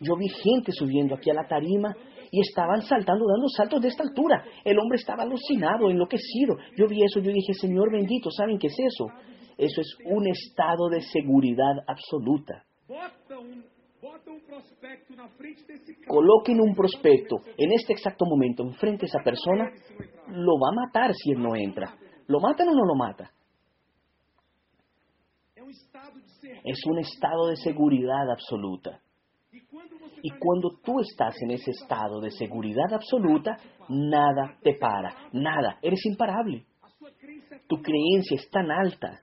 Yo 0.00 0.16
vi 0.16 0.28
gente 0.28 0.72
subiendo 0.72 1.14
aquí 1.14 1.30
a 1.30 1.34
la 1.34 1.46
tarima 1.46 1.94
y 2.30 2.40
estaban 2.40 2.80
saltando, 2.82 3.26
dando 3.26 3.48
saltos 3.48 3.82
de 3.82 3.88
esta 3.88 4.02
altura. 4.02 4.44
El 4.64 4.78
hombre 4.78 4.96
estaba 4.96 5.24
alucinado, 5.24 5.90
enloquecido. 5.90 6.56
Yo 6.76 6.86
vi 6.86 7.02
eso, 7.02 7.20
yo 7.20 7.32
dije, 7.32 7.52
Señor 7.54 7.92
bendito, 7.92 8.30
¿saben 8.30 8.58
qué 8.58 8.68
es 8.68 8.76
eso? 8.78 9.06
Eso 9.60 9.82
es 9.82 9.94
un 10.06 10.26
estado 10.26 10.88
de 10.88 11.02
seguridad 11.02 11.84
absoluta. 11.86 12.64
Coloquen 16.08 16.60
un 16.62 16.74
prospecto 16.74 17.36
en 17.58 17.72
este 17.72 17.92
exacto 17.92 18.24
momento 18.24 18.62
enfrente 18.62 19.04
a 19.04 19.08
esa 19.08 19.22
persona, 19.22 19.70
lo 20.28 20.58
va 20.58 20.70
a 20.70 20.86
matar 20.86 21.12
si 21.12 21.32
él 21.32 21.42
no 21.42 21.54
entra. 21.54 21.94
¿Lo 22.26 22.40
matan 22.40 22.68
o 22.68 22.72
no 22.72 22.86
lo 22.86 22.94
mata? 22.94 23.30
Es 26.64 26.80
un 26.86 26.98
estado 26.98 27.48
de 27.48 27.56
seguridad 27.56 28.30
absoluta. 28.30 28.98
Y 30.22 30.30
cuando 30.38 30.70
tú 30.82 31.00
estás 31.00 31.34
en 31.42 31.50
ese 31.50 31.72
estado 31.72 32.22
de 32.22 32.30
seguridad 32.30 32.94
absoluta, 32.94 33.58
nada 33.90 34.56
te 34.62 34.74
para, 34.76 35.28
nada, 35.34 35.78
eres 35.82 36.00
imparable. 36.06 36.64
Tu 37.68 37.76
creencia 37.82 38.36
es 38.36 38.48
tan 38.48 38.70
alta 38.70 39.20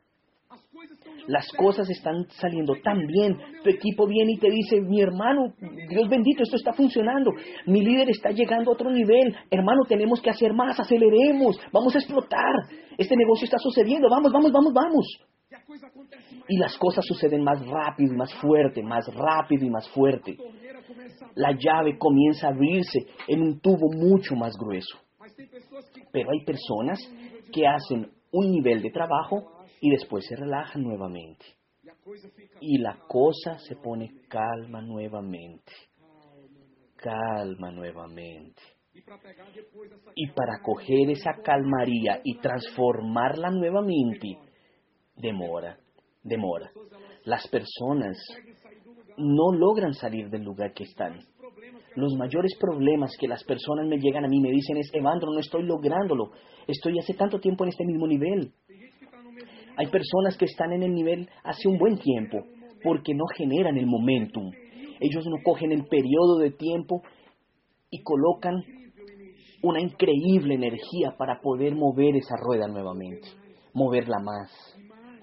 las 1.28 1.48
cosas 1.58 1.90
están 1.90 2.26
saliendo 2.30 2.74
tan 2.84 3.06
bien, 3.06 3.38
tu 3.64 3.70
equipo 3.70 4.08
viene 4.08 4.34
y 4.34 4.38
te 4.38 4.50
dice, 4.50 4.82
mi 4.82 5.02
hermano, 5.02 5.54
Dios 5.90 6.10
bendito, 6.10 6.44
esto 6.44 6.56
está 6.56 6.74
funcionando, 6.74 7.32
mi 7.66 7.82
líder 7.82 8.10
está 8.10 8.32
llegando 8.32 8.72
a 8.72 8.74
otro 8.74 8.90
nivel, 8.90 9.36
hermano, 9.52 9.84
tenemos 9.88 10.22
que 10.22 10.30
hacer 10.30 10.54
más, 10.54 10.80
aceleremos, 10.80 11.60
vamos 11.72 11.96
a 11.96 12.00
explotar, 12.00 12.56
este 12.98 13.16
negocio 13.16 13.46
está 13.46 13.58
sucediendo, 13.60 14.10
vamos, 14.10 14.32
vamos, 14.32 14.52
vamos, 14.52 14.74
vamos. 14.74 15.06
Y 16.50 16.58
las 16.58 16.78
cosas 16.78 17.06
suceden 17.06 17.44
más 17.44 17.66
rápido 17.66 18.14
y 18.14 18.18
más 18.18 18.34
fuerte, 18.36 18.82
más 18.82 19.06
rápido 19.14 19.66
y 19.66 19.70
más 19.70 19.88
fuerte. 19.90 20.38
La 21.36 21.52
llave 21.52 21.98
comienza 21.98 22.48
a 22.48 22.52
abrirse 22.52 23.06
en 23.28 23.42
un 23.42 23.60
tubo 23.60 23.92
mucho 23.94 24.36
más 24.36 24.54
grueso. 24.58 24.98
Pero 26.12 26.32
hay 26.32 26.46
personas 26.46 27.00
que 27.52 27.68
hacen 27.68 28.10
un 28.32 28.52
nivel 28.52 28.82
de 28.82 28.92
trabajo 28.92 29.57
y 29.82 29.92
después 29.92 30.26
se 30.26 30.36
relaja 30.36 30.78
nuevamente. 30.80 31.46
Y 32.62 32.80
la 32.80 32.98
cosa 33.08 33.58
se 33.60 33.76
pone 33.76 34.22
calma 34.28 34.82
nuevamente. 34.82 35.72
Calma 36.96 37.72
nuevamente. 37.72 38.62
Y 40.16 40.28
para 40.32 40.60
coger 40.64 41.12
esa 41.12 41.34
calmaría 41.44 42.20
y 42.24 42.38
transformarla 42.40 43.52
nuevamente, 43.52 44.40
demora, 45.16 45.78
demora. 46.24 46.72
Las 47.26 47.48
personas 47.48 48.18
no 49.18 49.52
logran 49.52 49.94
salir 49.94 50.30
del 50.30 50.44
lugar 50.44 50.74
que 50.74 50.84
están. 50.84 51.20
Los 51.96 52.14
mayores 52.16 52.56
problemas 52.60 53.12
que 53.20 53.28
las 53.28 53.44
personas 53.44 53.88
me 53.88 53.98
llegan 53.98 54.24
a 54.24 54.28
mí 54.28 54.40
me 54.40 54.52
dicen 54.52 54.78
es, 54.78 54.90
Evandro, 54.94 55.32
no 55.32 55.40
estoy 55.40 55.64
lográndolo. 55.64 56.32
Estoy 56.68 57.00
hace 57.00 57.14
tanto 57.14 57.40
tiempo 57.40 57.64
en 57.64 57.70
este 57.70 57.86
mismo 57.86 58.08
nivel. 58.08 58.54
Hay 59.78 59.88
personas 59.88 60.38
que 60.38 60.46
están 60.46 60.74
en 60.74 60.84
el 60.84 60.94
nivel 60.94 61.30
hace 61.44 61.68
un 61.68 61.78
buen 61.78 61.98
tiempo 61.98 62.44
porque 62.84 63.14
no 63.14 63.26
generan 63.36 63.78
el 63.78 63.86
momentum. 63.86 64.52
Ellos 65.00 65.26
no 65.28 65.38
cogen 65.44 65.72
el 65.72 65.86
periodo 65.86 66.40
de 66.40 66.52
tiempo 66.52 67.02
y 67.90 68.02
colocan 68.02 68.64
una 69.62 69.82
increíble 69.82 70.56
energía 70.56 71.16
para 71.18 71.42
poder 71.42 71.76
mover 71.76 72.16
esa 72.16 72.36
rueda 72.38 72.68
nuevamente, 72.68 73.28
moverla 73.74 74.20
más 74.20 74.52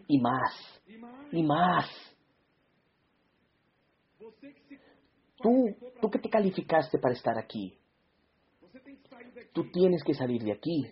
y 0.09 0.21
más 0.21 0.83
y 1.33 1.43
más. 1.43 1.87
Tú, 5.43 5.67
tú 6.01 6.11
que 6.11 6.19
te 6.19 6.31
calificaste 6.31 6.99
para 6.99 7.15
estar 7.15 7.37
aquí, 7.39 7.75
tú 9.53 9.71
tienes 9.71 10.03
que 10.03 10.15
salir 10.15 10.43
de 10.43 10.53
aquí 10.53 10.87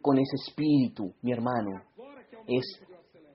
con 0.00 0.18
ese 0.18 0.36
espíritu, 0.46 1.14
mi 1.22 1.32
hermano, 1.32 1.82
es 2.46 2.64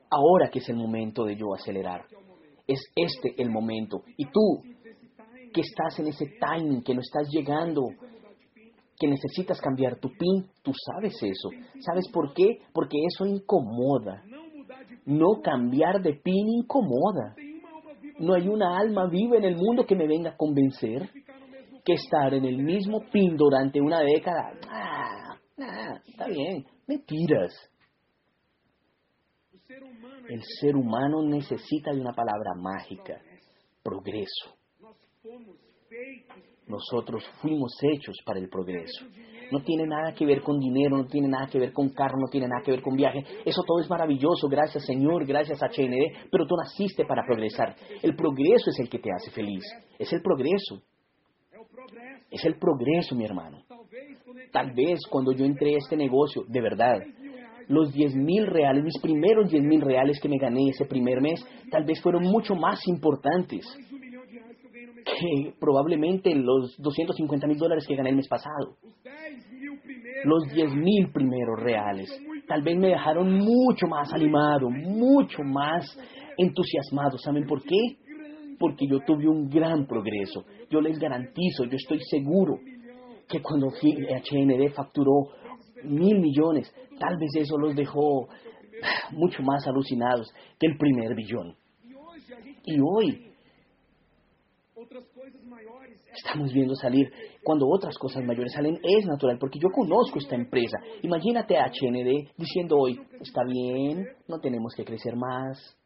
ahora 0.10 0.50
que 0.50 0.60
es 0.60 0.70
el 0.70 0.76
momento 0.76 1.26
de 1.26 1.36
yo 1.36 1.54
acelerar. 1.54 2.06
Es 2.68 2.80
este 2.96 3.42
el 3.42 3.50
momento. 3.50 4.04
Y 4.18 4.26
tú, 4.26 4.62
que 5.54 5.62
estás 5.62 6.00
en 6.00 6.08
ese 6.08 6.26
timing, 6.40 6.84
que 6.84 6.94
no 6.94 7.02
estás 7.02 7.30
llegando, 7.30 7.82
que 9.00 9.08
necesitas 9.08 9.62
cambiar 9.62 10.00
tu 10.00 10.10
pin, 10.10 10.46
tú 10.64 10.72
sabes 10.74 11.14
eso. 11.22 11.50
¿Sabes 11.80 12.10
por 12.12 12.34
qué? 12.34 12.60
Porque 12.74 12.98
eso 13.08 13.26
incomoda. 13.26 14.24
No 15.06 15.42
cambiar 15.42 16.02
de 16.02 16.14
pin 16.14 16.48
incomoda. 16.48 17.36
No 18.20 18.34
hay 18.34 18.48
una 18.48 18.78
alma 18.78 19.08
viva 19.08 19.38
en 19.38 19.44
el 19.44 19.56
mundo 19.56 19.86
que 19.86 19.96
me 19.96 20.08
venga 20.08 20.32
a 20.32 20.38
convencer 20.38 21.10
que 21.88 21.94
estar 21.94 22.34
en 22.34 22.44
el 22.44 22.58
mismo 22.58 23.00
pin 23.14 23.38
durante 23.38 23.80
una 23.80 24.02
década, 24.02 24.52
ah, 24.70 25.38
ah, 25.58 26.02
está 26.06 26.28
bien, 26.28 26.66
mentiras. 26.86 27.54
El 30.30 30.42
ser 30.60 30.76
humano 30.76 31.22
necesita 31.24 31.92
de 31.92 32.00
una 32.00 32.14
palabra 32.14 32.52
mágica, 32.56 33.20
progreso. 33.84 34.56
Nosotros 36.68 37.24
fuimos 37.42 37.74
hechos 37.82 38.16
para 38.26 38.40
el 38.40 38.50
progreso. 38.50 39.06
No 39.52 39.62
tiene 39.64 39.86
nada 39.86 40.14
que 40.14 40.26
ver 40.26 40.42
con 40.42 40.60
dinero, 40.60 40.98
no 40.98 41.06
tiene 41.06 41.30
nada 41.30 41.48
que 41.48 41.60
ver 41.60 41.72
con 41.72 41.90
carro, 41.90 42.18
no 42.18 42.28
tiene 42.30 42.48
nada 42.48 42.62
que 42.64 42.72
ver 42.72 42.82
con 42.82 42.96
viaje. 42.96 43.24
Eso 43.46 43.64
todo 43.66 43.80
es 43.80 43.90
maravilloso, 43.90 44.48
gracias 44.50 44.86
Señor, 44.86 45.26
gracias 45.26 45.62
a 45.64 45.68
HND, 45.68 46.30
pero 46.30 46.46
tú 46.46 46.56
naciste 46.56 47.06
para 47.06 47.24
progresar. 47.26 47.76
El 48.02 48.16
progreso 48.16 48.70
es 48.70 48.80
el 48.80 48.90
que 48.90 49.00
te 49.00 49.10
hace 49.12 49.32
feliz. 49.32 49.64
Es 49.98 50.12
el 50.12 50.22
progreso. 50.22 50.82
Es 52.30 52.44
el 52.46 52.58
progreso, 52.58 53.16
mi 53.16 53.24
hermano. 53.26 53.64
Tal 54.52 54.74
vez 54.74 55.00
cuando 55.10 55.32
yo 55.32 55.46
entré 55.46 55.76
a 55.76 55.78
este 55.78 55.96
negocio, 55.96 56.44
de 56.48 56.62
verdad, 56.62 57.00
Los 57.68 57.92
10 57.92 58.16
mil 58.16 58.48
reales, 58.48 58.84
mis 58.84 59.00
primeros 59.02 59.50
10 59.50 59.64
mil 59.64 59.82
reales 59.82 60.20
que 60.22 60.30
me 60.30 60.38
gané 60.38 60.70
ese 60.70 60.86
primer 60.86 61.22
mes, 61.22 61.46
tal 61.70 61.84
vez 61.84 62.02
fueron 62.02 62.24
mucho 62.24 62.56
más 62.56 62.80
importantes 62.88 63.66
que 65.04 65.54
probablemente 65.60 66.34
los 66.36 66.76
250 66.78 67.48
mil 67.48 67.58
dólares 67.58 67.86
que 67.88 67.96
gané 67.96 68.10
el 68.10 68.16
mes 68.18 68.28
pasado. 68.28 68.76
Los 70.24 70.52
10 70.54 70.76
mil 70.76 71.12
primeros 71.12 71.60
reales 71.60 72.10
tal 72.48 72.62
vez 72.62 72.78
me 72.78 72.88
dejaron 72.88 73.32
mucho 73.34 73.88
más 73.88 74.12
animado, 74.14 74.70
mucho 74.70 75.44
más 75.44 75.86
entusiasmado. 76.38 77.18
¿Saben 77.18 77.46
por 77.46 77.62
qué? 77.62 77.98
Porque 78.58 78.88
yo 78.88 79.00
tuve 79.06 79.28
un 79.28 79.50
gran 79.50 79.86
progreso. 79.86 80.46
Yo 80.70 80.82
les 80.82 80.98
garantizo, 80.98 81.66
yo 81.66 81.76
estoy 81.76 82.00
seguro 82.10 82.58
que 83.28 83.42
cuando 83.42 83.68
HND 83.68 84.74
facturó 84.74 85.28
mil 85.84 86.20
millones, 86.20 86.74
tal 87.00 87.18
vez 87.18 87.30
eso 87.36 87.58
los 87.58 87.76
dejó 87.76 88.28
mucho 89.12 89.42
más 89.44 89.66
alucinados 89.68 90.32
que 90.60 90.68
el 90.68 90.78
primer 90.78 91.16
billón. 91.16 91.56
Y 92.66 92.80
hoy 92.80 93.28
estamos 96.16 96.52
viendo 96.52 96.76
salir, 96.76 97.12
cuando 97.44 97.68
otras 97.68 97.98
cosas 97.98 98.24
mayores 98.24 98.54
salen, 98.54 98.80
es 98.84 99.06
natural, 99.06 99.38
porque 99.40 99.60
yo 99.60 99.70
conozco 99.70 100.20
esta 100.20 100.36
empresa. 100.36 100.78
Imagínate 101.04 101.58
a 101.58 101.68
HND 101.68 102.32
diciendo 102.38 102.78
hoy, 102.78 103.00
está 103.22 103.42
bien, 103.46 104.08
no 104.28 104.40
tenemos 104.40 104.74
que 104.76 104.84
crecer 104.84 105.16
más. 105.16 105.78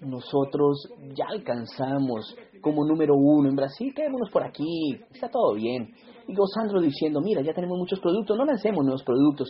Nosotros 0.00 0.88
ya 1.14 1.24
alcanzamos 1.28 2.36
como 2.60 2.86
número 2.86 3.14
uno 3.16 3.48
en 3.48 3.56
Brasil, 3.56 3.92
quedémonos 3.94 4.30
por 4.30 4.44
aquí, 4.44 4.96
está 5.12 5.28
todo 5.28 5.54
bien. 5.54 5.92
Y 6.28 6.34
Sandro 6.54 6.80
diciendo, 6.80 7.20
mira, 7.20 7.40
ya 7.42 7.54
tenemos 7.54 7.78
muchos 7.78 7.98
productos, 8.00 8.36
no 8.36 8.44
lancemos 8.44 8.84
nuevos 8.84 9.02
productos. 9.02 9.48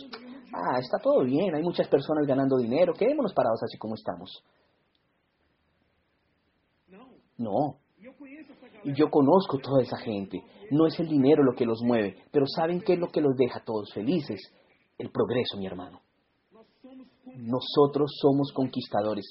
Ah, 0.53 0.79
está 0.79 0.97
todo 0.97 1.23
bien, 1.25 1.53
hay 1.53 1.61
muchas 1.61 1.87
personas 1.87 2.25
ganando 2.25 2.57
dinero, 2.57 2.93
quedémonos 2.93 3.33
parados 3.33 3.61
así 3.63 3.77
como 3.77 3.95
estamos. 3.95 4.43
No, 7.37 7.77
y 8.83 8.93
yo 8.93 9.09
conozco 9.09 9.57
toda 9.59 9.81
esa 9.81 9.97
gente. 9.97 10.41
No 10.71 10.85
es 10.87 10.99
el 10.99 11.07
dinero 11.07 11.43
lo 11.43 11.53
que 11.53 11.65
los 11.65 11.81
mueve, 11.81 12.17
pero 12.31 12.45
¿saben 12.47 12.81
qué 12.81 12.93
es 12.93 12.99
lo 12.99 13.07
que 13.07 13.21
los 13.21 13.35
deja 13.35 13.63
todos 13.63 13.91
felices? 13.93 14.39
El 14.97 15.11
progreso, 15.11 15.57
mi 15.57 15.65
hermano. 15.65 16.01
Nosotros 17.35 18.11
somos 18.21 18.51
conquistadores. 18.53 19.29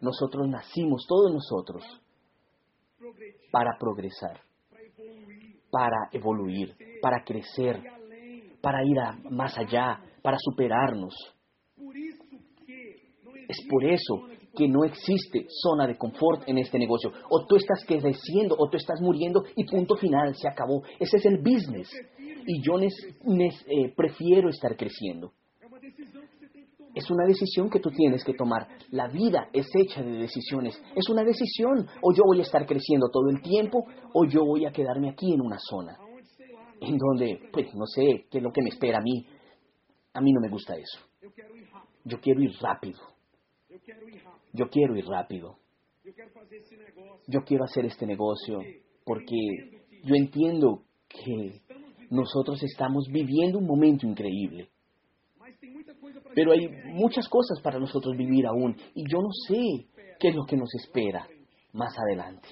Nosotros 0.00 0.48
nacimos, 0.48 1.06
todos 1.06 1.32
nosotros, 1.32 1.84
para 3.50 3.76
progresar, 3.78 4.40
para 5.70 6.08
evoluir, 6.12 6.74
para 7.00 7.22
crecer, 7.24 7.82
para 8.60 8.84
ir 8.84 8.96
más 9.30 9.56
allá, 9.58 10.00
para 10.22 10.36
superarnos. 10.38 11.14
Es 13.48 13.66
por 13.68 13.84
eso 13.84 14.28
que 14.56 14.68
no 14.68 14.84
existe 14.84 15.46
zona 15.48 15.86
de 15.86 15.96
confort 15.96 16.48
en 16.48 16.58
este 16.58 16.78
negocio. 16.78 17.12
O 17.30 17.46
tú 17.46 17.56
estás 17.56 17.84
creciendo 17.86 18.56
o 18.58 18.68
tú 18.68 18.76
estás 18.76 19.00
muriendo 19.00 19.44
y 19.56 19.64
punto 19.64 19.96
final, 19.96 20.34
se 20.34 20.48
acabó. 20.48 20.82
Ese 20.98 21.16
es 21.16 21.26
el 21.26 21.38
business. 21.38 21.90
Y 22.46 22.62
yo 22.62 22.78
eh, 22.78 23.92
prefiero 23.96 24.48
estar 24.48 24.76
creciendo. 24.76 25.32
Es 26.94 27.10
una 27.10 27.24
decisión 27.26 27.70
que 27.70 27.80
tú 27.80 27.90
tienes 27.90 28.24
que 28.24 28.34
tomar. 28.34 28.66
La 28.90 29.08
vida 29.08 29.48
es 29.52 29.66
hecha 29.74 30.02
de 30.02 30.12
decisiones. 30.12 30.80
Es 30.94 31.08
una 31.08 31.22
decisión. 31.22 31.86
O 32.02 32.12
yo 32.12 32.22
voy 32.26 32.40
a 32.40 32.42
estar 32.42 32.66
creciendo 32.66 33.08
todo 33.12 33.30
el 33.30 33.40
tiempo 33.42 33.84
o 34.12 34.24
yo 34.24 34.44
voy 34.44 34.66
a 34.66 34.72
quedarme 34.72 35.10
aquí 35.10 35.32
en 35.32 35.40
una 35.40 35.58
zona. 35.58 35.96
En 36.80 36.96
donde, 36.96 37.48
pues, 37.52 37.74
no 37.74 37.86
sé 37.86 38.26
qué 38.30 38.38
es 38.38 38.42
lo 38.42 38.50
que 38.52 38.62
me 38.62 38.70
espera 38.70 38.98
a 38.98 39.02
mí. 39.02 39.26
A 40.14 40.20
mí 40.20 40.32
no 40.32 40.40
me 40.40 40.48
gusta 40.48 40.74
eso. 40.74 41.00
Yo 42.04 42.18
quiero 42.20 42.40
ir 42.42 42.52
rápido. 42.60 42.98
Yo 44.52 44.68
quiero 44.68 44.96
ir 44.96 45.06
rápido. 45.06 45.56
Yo 47.28 47.44
quiero 47.44 47.64
hacer 47.64 47.84
este 47.84 48.06
negocio 48.06 48.58
porque 49.04 49.36
yo 50.04 50.14
entiendo 50.14 50.82
que 51.08 51.60
nosotros 52.10 52.62
estamos 52.62 53.06
viviendo 53.10 53.58
un 53.58 53.66
momento 53.66 54.06
increíble. 54.06 54.70
Pero 56.34 56.52
hay 56.52 56.68
muchas 56.86 57.28
cosas 57.28 57.60
para 57.62 57.78
nosotros 57.78 58.16
vivir 58.16 58.46
aún 58.46 58.76
y 58.94 59.04
yo 59.10 59.20
no 59.20 59.30
sé 59.46 59.86
qué 60.18 60.28
es 60.28 60.34
lo 60.34 60.44
que 60.44 60.56
nos 60.56 60.74
espera 60.74 61.26
más 61.72 61.94
adelante. 61.98 62.48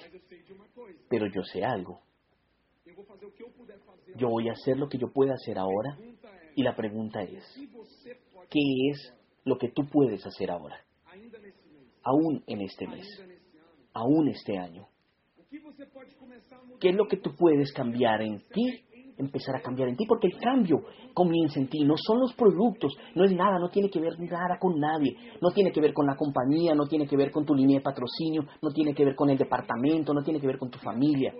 Pero 1.09 1.27
yo 1.27 1.43
sé 1.43 1.63
algo. 1.63 2.01
Yo 4.15 4.29
voy 4.29 4.49
a 4.49 4.53
hacer 4.53 4.77
lo 4.77 4.89
que 4.89 4.97
yo 4.97 5.11
pueda 5.13 5.33
hacer 5.33 5.57
ahora 5.57 5.97
y 6.55 6.63
la 6.63 6.75
pregunta 6.75 7.21
es, 7.21 7.43
¿qué 8.49 8.59
es 8.91 9.13
lo 9.45 9.57
que 9.57 9.69
tú 9.69 9.85
puedes 9.89 10.25
hacer 10.25 10.51
ahora? 10.51 10.83
aún 12.03 12.43
en 12.47 12.61
este 12.61 12.87
mes, 12.87 13.07
aún 13.93 14.29
este 14.29 14.57
año. 14.57 14.87
¿Qué 16.79 16.89
es 16.89 16.95
lo 16.95 17.07
que 17.07 17.17
tú 17.17 17.35
puedes 17.35 17.71
cambiar 17.73 18.21
en 18.21 18.39
ti? 18.49 18.83
Empezar 19.19 19.55
a 19.55 19.61
cambiar 19.61 19.89
en 19.89 19.95
ti, 19.95 20.05
porque 20.07 20.27
el 20.27 20.37
cambio 20.39 20.81
comienza 21.13 21.59
en 21.59 21.67
ti, 21.67 21.83
no 21.83 21.95
son 21.97 22.21
los 22.21 22.33
productos, 22.33 22.93
no 23.15 23.25
es 23.25 23.31
nada, 23.31 23.59
no 23.59 23.69
tiene 23.69 23.89
que 23.89 23.99
ver 23.99 24.17
nada 24.19 24.57
con 24.59 24.79
nadie, 24.79 25.15
no 25.41 25.51
tiene 25.51 25.71
que 25.71 25.81
ver 25.81 25.93
con 25.93 26.07
la 26.07 26.15
compañía, 26.15 26.73
no 26.73 26.87
tiene 26.87 27.05
que 27.05 27.17
ver 27.17 27.29
con 27.29 27.45
tu 27.45 27.53
línea 27.53 27.77
de 27.77 27.83
patrocinio, 27.83 28.45
no 28.61 28.71
tiene 28.71 28.93
que 28.93 29.05
ver 29.05 29.15
con 29.15 29.29
el 29.29 29.37
departamento, 29.37 30.13
no 30.13 30.23
tiene 30.23 30.39
que 30.39 30.47
ver 30.47 30.57
con 30.57 30.69
tu 30.69 30.79
familia, 30.79 31.33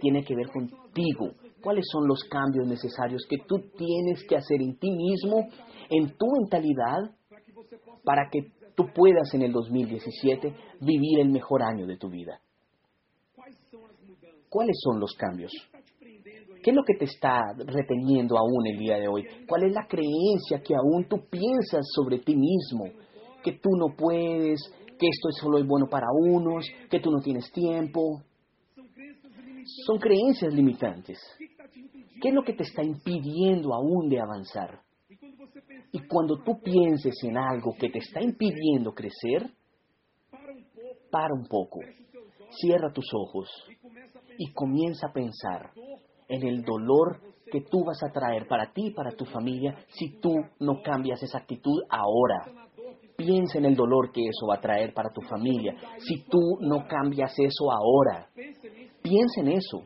tiene 0.00 0.24
que 0.24 0.34
ver 0.34 0.48
contigo. 0.48 1.32
¿Cuáles 1.62 1.84
son 1.92 2.06
los 2.08 2.24
cambios 2.24 2.66
necesarios 2.66 3.26
que 3.28 3.38
tú 3.46 3.58
tienes 3.76 4.24
que 4.26 4.36
hacer 4.36 4.60
en 4.60 4.78
ti 4.78 4.90
mismo, 4.90 5.48
en 5.90 6.16
tu 6.16 6.26
mentalidad, 6.40 7.10
para 8.04 8.28
que 8.30 8.52
tú 8.76 8.84
puedas 8.94 9.32
en 9.34 9.42
el 9.42 9.52
2017 9.52 10.54
vivir 10.80 11.20
el 11.20 11.30
mejor 11.30 11.62
año 11.62 11.86
de 11.86 11.96
tu 11.96 12.08
vida. 12.08 12.40
¿Cuáles 14.48 14.76
son 14.80 15.00
los 15.00 15.12
cambios? 15.14 15.52
¿Qué 16.66 16.70
es 16.70 16.76
lo 16.76 16.82
que 16.82 16.96
te 16.96 17.04
está 17.04 17.42
reteniendo 17.64 18.36
aún 18.36 18.66
el 18.66 18.76
día 18.76 18.98
de 18.98 19.06
hoy? 19.06 19.24
¿Cuál 19.46 19.66
es 19.66 19.72
la 19.72 19.86
creencia 19.86 20.60
que 20.66 20.74
aún 20.74 21.06
tú 21.08 21.24
piensas 21.30 21.86
sobre 21.94 22.18
ti 22.18 22.34
mismo? 22.34 22.86
Que 23.44 23.52
tú 23.52 23.70
no 23.78 23.94
puedes, 23.96 24.58
que 24.98 25.06
esto 25.06 25.28
solo 25.40 25.58
es 25.58 25.64
bueno 25.64 25.86
para 25.88 26.08
unos, 26.10 26.66
que 26.90 26.98
tú 26.98 27.12
no 27.12 27.20
tienes 27.20 27.52
tiempo. 27.52 28.20
Son 29.86 30.00
creencias 30.00 30.52
limitantes. 30.52 31.20
¿Qué 32.20 32.30
es 32.30 32.34
lo 32.34 32.42
que 32.42 32.54
te 32.54 32.64
está 32.64 32.82
impidiendo 32.82 33.72
aún 33.72 34.08
de 34.08 34.18
avanzar? 34.18 34.80
Y 35.92 36.00
cuando 36.08 36.42
tú 36.42 36.60
pienses 36.64 37.14
en 37.22 37.38
algo 37.38 37.76
que 37.78 37.90
te 37.90 38.00
está 38.00 38.20
impidiendo 38.20 38.92
crecer, 38.92 39.52
para 41.12 41.32
un 41.32 41.46
poco, 41.46 41.78
cierra 42.60 42.92
tus 42.92 43.06
ojos 43.14 43.48
y 44.36 44.52
comienza 44.52 45.06
a 45.06 45.12
pensar 45.12 45.70
en 46.28 46.46
el 46.46 46.62
dolor 46.62 47.20
que 47.50 47.60
tú 47.60 47.84
vas 47.84 48.02
a 48.02 48.12
traer 48.12 48.46
para 48.46 48.72
ti 48.72 48.86
y 48.86 48.94
para 48.94 49.12
tu 49.12 49.24
familia 49.24 49.76
si 49.88 50.20
tú 50.20 50.34
no 50.60 50.82
cambias 50.82 51.22
esa 51.22 51.38
actitud 51.38 51.82
ahora. 51.88 52.66
Piensa 53.16 53.58
en 53.58 53.64
el 53.64 53.74
dolor 53.74 54.12
que 54.12 54.22
eso 54.22 54.46
va 54.48 54.56
a 54.56 54.60
traer 54.60 54.92
para 54.92 55.10
tu 55.10 55.22
familia 55.22 55.74
si 55.98 56.22
tú 56.28 56.58
no 56.60 56.86
cambias 56.86 57.32
eso 57.38 57.70
ahora. 57.70 58.28
Piensa 59.02 59.40
en 59.40 59.48
eso. 59.48 59.82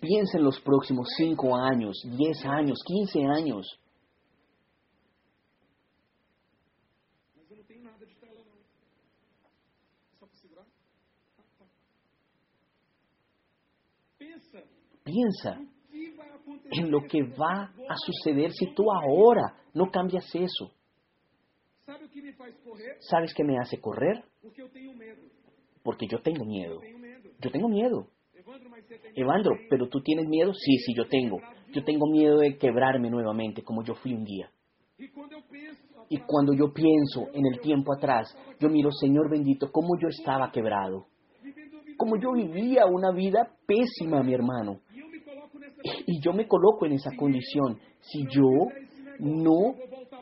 Piensa 0.00 0.38
en 0.38 0.44
los 0.44 0.60
próximos 0.60 1.08
5 1.16 1.56
años, 1.56 2.00
10 2.04 2.46
años, 2.46 2.78
15 2.86 3.24
años. 3.24 3.78
Piensa 15.10 15.60
en 16.70 16.90
lo 16.90 17.00
que 17.02 17.22
va 17.22 17.64
a 17.64 17.94
suceder 17.96 18.52
si 18.52 18.72
tú 18.74 18.84
ahora 18.92 19.56
no 19.74 19.90
cambias 19.90 20.24
eso. 20.34 20.70
¿Sabes 23.00 23.34
qué 23.34 23.42
me 23.42 23.58
hace 23.58 23.80
correr? 23.80 24.22
Porque 25.82 26.06
yo 26.06 26.20
tengo 26.22 26.44
miedo. 26.44 26.80
Yo 27.40 27.50
tengo 27.50 27.68
miedo. 27.68 28.06
Evandro, 29.16 29.56
pero 29.68 29.88
tú 29.88 30.00
tienes 30.00 30.28
miedo? 30.28 30.52
Sí, 30.54 30.76
sí, 30.78 30.94
yo 30.96 31.08
tengo. 31.08 31.38
Yo 31.72 31.82
tengo 31.84 32.06
miedo 32.06 32.38
de 32.38 32.56
quebrarme 32.56 33.10
nuevamente 33.10 33.62
como 33.62 33.82
yo 33.82 33.94
fui 33.94 34.14
un 34.14 34.24
día. 34.24 34.50
Y 36.08 36.18
cuando 36.18 36.52
yo 36.52 36.72
pienso 36.72 37.28
en 37.32 37.46
el 37.46 37.60
tiempo 37.60 37.92
atrás, 37.94 38.36
yo 38.58 38.68
miro, 38.68 38.90
Señor 38.92 39.30
bendito, 39.30 39.70
cómo 39.72 39.98
yo 40.00 40.08
estaba 40.08 40.50
quebrado. 40.52 41.06
Cómo 41.96 42.16
yo 42.16 42.32
vivía 42.32 42.86
una 42.86 43.12
vida 43.12 43.50
pésima, 43.66 44.22
mi 44.22 44.34
hermano. 44.34 44.80
Y 46.06 46.20
yo 46.20 46.32
me 46.32 46.46
coloco 46.46 46.86
en 46.86 46.92
esa 46.92 47.10
condición. 47.16 47.78
Si 48.00 48.26
yo 48.28 48.48
no 49.18 49.74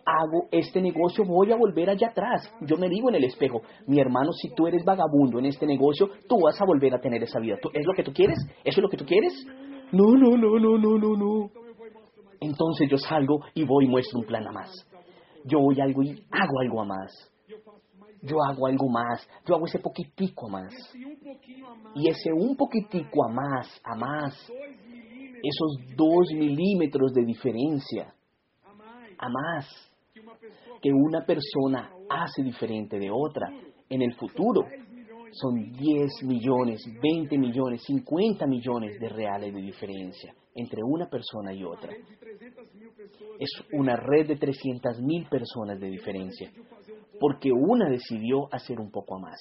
hago 0.05 0.49
este 0.51 0.81
negocio, 0.81 1.25
voy 1.25 1.53
a 1.53 1.57
volver 1.57 1.91
allá 1.91 2.09
atrás. 2.09 2.51
Yo 2.63 2.77
me 2.77 2.89
digo 2.89 3.09
en 3.09 3.17
el 3.17 3.25
espejo, 3.25 3.63
mi 3.87 4.01
hermano, 4.01 4.33
si 4.33 4.55
tú 4.55 4.67
eres 4.67 4.85
vagabundo 4.85 5.39
en 5.39 5.47
este 5.47 5.67
negocio, 5.67 6.09
tú 6.29 6.41
vas 6.43 6.61
a 6.61 6.65
volver 6.65 6.95
a 6.95 7.01
tener 7.01 7.23
esa 7.23 7.41
vida. 7.41 7.57
¿Es 7.73 7.87
lo 7.87 7.93
que 7.95 8.03
tú 8.03 8.13
quieres? 8.13 8.39
¿Eso 8.65 8.81
es 8.81 8.83
lo 8.83 8.89
que 8.89 8.97
tú 8.97 9.05
quieres? 9.05 9.33
No, 9.93 10.05
no, 10.17 10.37
no, 10.37 10.59
no, 10.59 10.79
no, 10.79 10.99
no, 10.99 11.17
no. 11.17 11.51
Entonces 12.41 12.89
yo 12.89 12.99
salgo 12.99 13.41
y 13.55 13.65
voy 13.65 13.87
y 13.87 13.89
muestro 13.89 14.21
un 14.21 14.27
plan 14.27 14.47
a 14.47 14.53
más. 14.53 14.71
Yo 15.45 15.61
voy 15.61 15.81
algo 15.81 16.03
y 16.03 16.11
hago 16.31 16.61
algo 16.61 16.83
a 16.83 16.85
más. 16.85 17.33
Yo 18.23 18.37
hago 18.43 18.67
algo 18.67 18.89
más. 18.89 19.29
Yo 19.47 19.55
hago 19.55 19.67
ese 19.67 19.79
poquitico 19.79 20.47
a 20.49 20.51
más. 20.51 20.75
Y 21.95 22.09
ese 22.09 22.33
un 22.33 22.57
poquitico 22.57 23.25
a 23.25 23.33
más, 23.33 23.81
a 23.85 23.95
más, 23.97 24.53
esos 25.43 25.97
dos 25.97 26.29
milímetros 26.35 27.13
de 27.13 27.25
diferencia, 27.25 28.15
a 29.19 29.29
más, 29.29 29.67
que 30.81 30.91
una 30.93 31.25
persona 31.25 31.91
hace 32.09 32.43
diferente 32.43 32.99
de 32.99 33.11
otra 33.11 33.49
en 33.89 34.03
el 34.03 34.15
futuro, 34.15 34.63
son 35.33 35.73
10 35.73 36.23
millones, 36.25 36.83
20 37.03 37.39
millones, 37.39 37.83
50 37.85 38.47
millones 38.47 38.99
de 38.99 39.09
reales 39.09 39.55
de 39.55 39.61
diferencia 39.61 40.35
entre 40.55 40.83
una 40.83 41.09
persona 41.09 41.53
y 41.53 41.63
otra. 41.65 41.93
Es 43.39 43.51
una 43.73 43.97
red 43.97 44.27
de 44.27 44.37
300 44.37 45.01
mil 45.01 45.29
personas 45.29 45.79
de 45.79 45.89
diferencia, 45.89 46.51
porque 47.21 47.51
una 47.53 47.89
decidió 47.89 48.53
hacer 48.53 48.81
un 48.81 48.91
poco 48.91 49.19
más. 49.19 49.39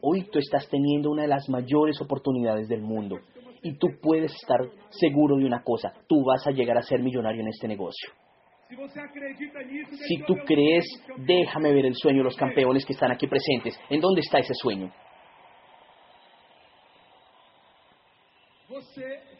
Hoy 0.00 0.28
tú 0.30 0.38
estás 0.38 0.68
teniendo 0.68 1.10
una 1.10 1.22
de 1.22 1.28
las 1.28 1.48
mayores 1.48 2.00
oportunidades 2.00 2.68
del 2.68 2.80
mundo 2.80 3.18
y 3.62 3.78
tú 3.78 3.88
puedes 4.00 4.32
estar 4.32 4.60
seguro 4.90 5.36
de 5.36 5.44
una 5.44 5.62
cosa, 5.62 5.92
tú 6.06 6.24
vas 6.24 6.46
a 6.46 6.50
llegar 6.50 6.78
a 6.78 6.82
ser 6.82 7.00
millonario 7.00 7.42
en 7.42 7.48
este 7.48 7.68
negocio. 7.68 8.10
Si 10.06 10.22
tú 10.26 10.34
crees, 10.44 10.84
déjame 11.16 11.72
ver 11.72 11.86
el 11.86 11.94
sueño 11.94 12.18
de 12.18 12.24
los 12.24 12.36
campeones 12.36 12.84
que 12.84 12.92
están 12.92 13.10
aquí 13.10 13.26
presentes. 13.26 13.78
¿En 13.88 14.00
dónde 14.00 14.20
está 14.20 14.38
ese 14.38 14.52
sueño? 14.54 14.92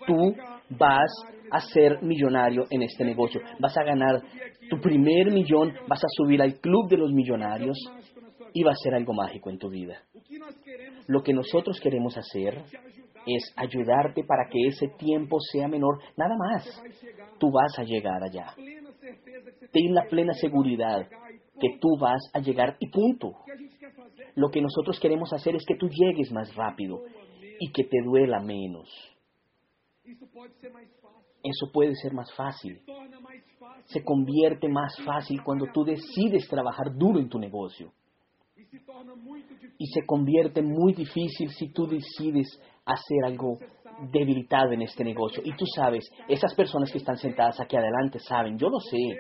Tú 0.06 0.34
vas 0.70 1.10
a 1.50 1.60
ser 1.60 2.02
millonario 2.02 2.64
en 2.70 2.82
este 2.82 3.04
negocio. 3.04 3.40
Vas 3.58 3.76
a 3.76 3.84
ganar 3.84 4.22
tu 4.70 4.80
primer 4.80 5.30
millón, 5.30 5.74
vas 5.86 6.02
a 6.02 6.08
subir 6.16 6.40
al 6.40 6.58
club 6.60 6.88
de 6.88 6.96
los 6.96 7.12
millonarios 7.12 7.76
y 8.54 8.62
va 8.62 8.72
a 8.72 8.76
ser 8.76 8.94
algo 8.94 9.12
mágico 9.12 9.50
en 9.50 9.58
tu 9.58 9.68
vida. 9.68 10.02
Lo 11.06 11.22
que 11.22 11.34
nosotros 11.34 11.78
queremos 11.80 12.16
hacer 12.16 12.62
es 13.26 13.52
ayudarte 13.56 14.24
para 14.24 14.48
que 14.48 14.68
ese 14.68 14.88
tiempo 14.98 15.38
sea 15.52 15.68
menor, 15.68 16.00
nada 16.16 16.36
más. 16.36 16.82
Tú 17.38 17.50
vas 17.50 17.78
a 17.78 17.84
llegar 17.84 18.22
allá 18.22 18.54
ten 19.72 19.94
la 19.94 20.04
plena 20.08 20.32
seguridad 20.34 21.08
que 21.60 21.78
tú 21.80 21.96
vas 21.98 22.20
a 22.32 22.40
llegar 22.40 22.76
y 22.78 22.88
punto. 22.88 23.32
Lo 24.34 24.50
que 24.50 24.60
nosotros 24.60 24.98
queremos 25.00 25.32
hacer 25.32 25.56
es 25.56 25.64
que 25.66 25.76
tú 25.76 25.88
llegues 25.88 26.30
más 26.30 26.54
rápido 26.54 27.02
y 27.58 27.72
que 27.72 27.84
te 27.84 27.98
duela 28.04 28.40
menos. 28.40 28.88
Eso 30.04 31.70
puede 31.72 31.94
ser 31.96 32.12
más 32.12 32.32
fácil. 32.34 32.80
Se 33.86 34.04
convierte 34.04 34.68
más 34.68 34.96
fácil 35.04 35.42
cuando 35.42 35.66
tú 35.72 35.84
decides 35.84 36.48
trabajar 36.48 36.94
duro 36.96 37.18
en 37.18 37.28
tu 37.28 37.38
negocio. 37.38 37.92
Y 39.78 39.86
se 39.86 40.04
convierte 40.06 40.62
muy 40.62 40.92
difícil 40.92 41.50
si 41.50 41.72
tú 41.72 41.86
decides 41.86 42.60
hacer 42.84 43.24
algo 43.24 43.56
debilitado 44.12 44.72
en 44.72 44.82
este 44.82 45.04
negocio. 45.04 45.42
Y 45.44 45.52
tú 45.56 45.64
sabes, 45.74 46.08
esas 46.28 46.54
personas 46.54 46.90
que 46.90 46.98
están 46.98 47.16
sentadas 47.16 47.60
aquí 47.60 47.76
adelante 47.76 48.18
saben, 48.18 48.58
yo 48.58 48.68
lo 48.68 48.78
sé, 48.80 49.18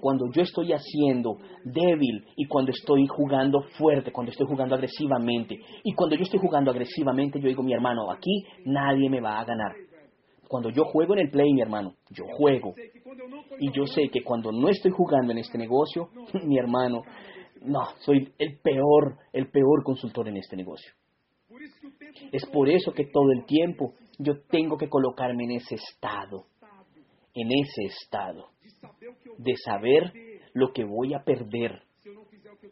cuando 0.00 0.30
yo 0.32 0.42
estoy 0.42 0.72
haciendo 0.72 1.38
débil 1.64 2.24
y 2.36 2.46
cuando 2.46 2.70
estoy 2.70 3.06
jugando 3.06 3.62
fuerte, 3.78 4.12
cuando 4.12 4.30
estoy 4.30 4.46
jugando 4.46 4.74
agresivamente. 4.74 5.58
Y 5.82 5.92
cuando 5.94 6.16
yo 6.16 6.22
estoy 6.22 6.40
jugando 6.40 6.70
agresivamente, 6.70 7.40
yo 7.40 7.48
digo, 7.48 7.62
mi 7.62 7.72
hermano, 7.72 8.10
aquí 8.10 8.44
nadie 8.64 9.08
me 9.10 9.20
va 9.20 9.40
a 9.40 9.44
ganar. 9.44 9.72
Cuando 10.48 10.70
yo 10.70 10.84
juego 10.84 11.14
en 11.14 11.20
el 11.20 11.30
play, 11.30 11.52
mi 11.52 11.60
hermano, 11.60 11.94
yo 12.10 12.24
juego. 12.36 12.74
Y 13.58 13.72
yo 13.72 13.86
sé 13.86 14.08
que 14.12 14.22
cuando 14.22 14.52
no 14.52 14.68
estoy 14.68 14.92
jugando 14.92 15.32
en 15.32 15.38
este 15.38 15.58
negocio, 15.58 16.08
mi 16.44 16.56
hermano, 16.58 17.02
no, 17.66 17.84
soy 17.98 18.32
el 18.38 18.58
peor, 18.60 19.18
el 19.32 19.50
peor 19.50 19.82
consultor 19.84 20.28
en 20.28 20.36
este 20.36 20.56
negocio. 20.56 20.92
Es 22.32 22.44
por 22.46 22.68
eso 22.68 22.92
que 22.92 23.06
todo 23.06 23.30
el 23.32 23.44
tiempo 23.46 23.94
yo 24.18 24.40
tengo 24.48 24.76
que 24.76 24.88
colocarme 24.88 25.44
en 25.44 25.52
ese 25.52 25.76
estado, 25.76 26.46
en 27.34 27.48
ese 27.52 27.84
estado 27.84 28.48
de 29.38 29.54
saber 29.56 30.12
lo 30.54 30.72
que 30.72 30.84
voy 30.84 31.14
a 31.14 31.22
perder 31.22 31.82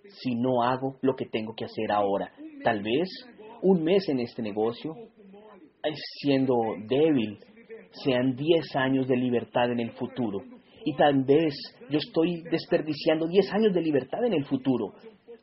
si 0.08 0.34
no 0.34 0.62
hago 0.62 0.96
lo 1.02 1.14
que 1.14 1.26
tengo 1.26 1.54
que 1.54 1.64
hacer 1.64 1.92
ahora. 1.92 2.32
Tal 2.62 2.82
vez 2.82 3.08
un 3.62 3.82
mes 3.82 4.08
en 4.08 4.20
este 4.20 4.42
negocio, 4.42 4.94
siendo 6.20 6.54
débil, 6.86 7.38
sean 8.04 8.34
10 8.34 8.76
años 8.76 9.06
de 9.06 9.16
libertad 9.16 9.70
en 9.70 9.80
el 9.80 9.92
futuro. 9.92 10.40
Y 10.84 10.94
tal 10.96 11.24
vez 11.24 11.54
yo 11.90 11.98
estoy 11.98 12.42
desperdiciando 12.50 13.26
10 13.26 13.52
años 13.52 13.74
de 13.74 13.80
libertad 13.80 14.24
en 14.24 14.34
el 14.34 14.44
futuro 14.44 14.94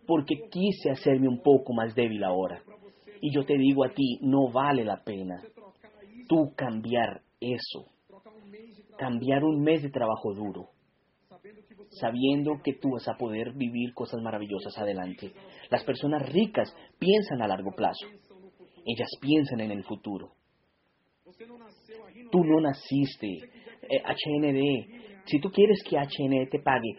porque 0.05 0.35
quise 0.51 0.91
hacerme 0.91 1.27
un 1.27 1.41
poco 1.41 1.73
más 1.73 1.95
débil 1.95 2.23
ahora. 2.23 2.61
Y 3.21 3.33
yo 3.33 3.45
te 3.45 3.57
digo 3.57 3.83
a 3.85 3.89
ti, 3.89 4.19
no 4.21 4.51
vale 4.51 4.83
la 4.83 5.03
pena 5.03 5.41
tú 6.27 6.53
cambiar 6.55 7.21
eso, 7.41 7.87
cambiar 8.97 9.43
un 9.43 9.61
mes 9.61 9.83
de 9.83 9.89
trabajo 9.89 10.33
duro 10.33 10.69
sabiendo 11.99 12.61
que 12.63 12.73
tú 12.73 12.91
vas 12.91 13.07
a 13.07 13.17
poder 13.17 13.53
vivir 13.53 13.93
cosas 13.93 14.21
maravillosas 14.21 14.77
adelante. 14.77 15.33
Las 15.69 15.83
personas 15.83 16.21
ricas 16.31 16.73
piensan 16.97 17.41
a 17.41 17.47
largo 17.47 17.71
plazo. 17.75 18.07
Ellas 18.85 19.09
piensan 19.19 19.59
en 19.59 19.71
el 19.71 19.83
futuro. 19.83 20.31
Tú 22.31 22.43
no 22.43 22.61
naciste. 22.61 23.49
HND, 23.81 24.57
eh, 24.57 25.10
si 25.25 25.39
tú 25.39 25.49
quieres 25.49 25.83
que 25.83 25.97
HND 25.97 26.49
te 26.49 26.59
pague 26.59 26.95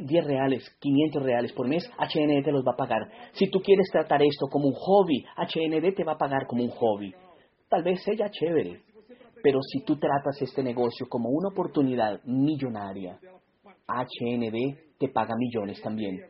10 0.00 0.24
reales, 0.24 0.68
500 0.80 1.22
reales 1.22 1.52
por 1.52 1.68
mes, 1.68 1.88
HND 1.98 2.44
te 2.44 2.52
los 2.52 2.64
va 2.64 2.72
a 2.72 2.76
pagar. 2.76 3.08
Si 3.32 3.48
tú 3.50 3.60
quieres 3.60 3.88
tratar 3.90 4.22
esto 4.22 4.46
como 4.50 4.68
un 4.68 4.74
hobby, 4.74 5.24
HND 5.36 5.94
te 5.94 6.04
va 6.04 6.12
a 6.12 6.18
pagar 6.18 6.46
como 6.46 6.64
un 6.64 6.70
hobby. 6.70 7.14
Tal 7.68 7.82
vez 7.82 8.02
sea 8.02 8.30
chévere, 8.30 8.82
pero 9.42 9.60
si 9.62 9.84
tú 9.84 9.96
tratas 9.96 10.40
este 10.40 10.62
negocio 10.62 11.06
como 11.08 11.30
una 11.30 11.48
oportunidad 11.48 12.20
millonaria, 12.24 13.18
HND 13.86 14.98
te 14.98 15.08
paga 15.08 15.34
millones 15.36 15.80
también. 15.82 16.20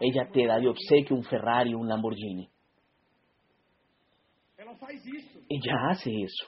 Ella 0.00 0.28
te 0.32 0.46
da 0.46 0.58
de 0.58 0.68
obsequio 0.68 1.16
un 1.16 1.24
Ferrari 1.24 1.74
un 1.74 1.88
Lamborghini. 1.88 2.48
Ella 5.48 5.90
hace 5.90 6.10
eso. 6.10 6.46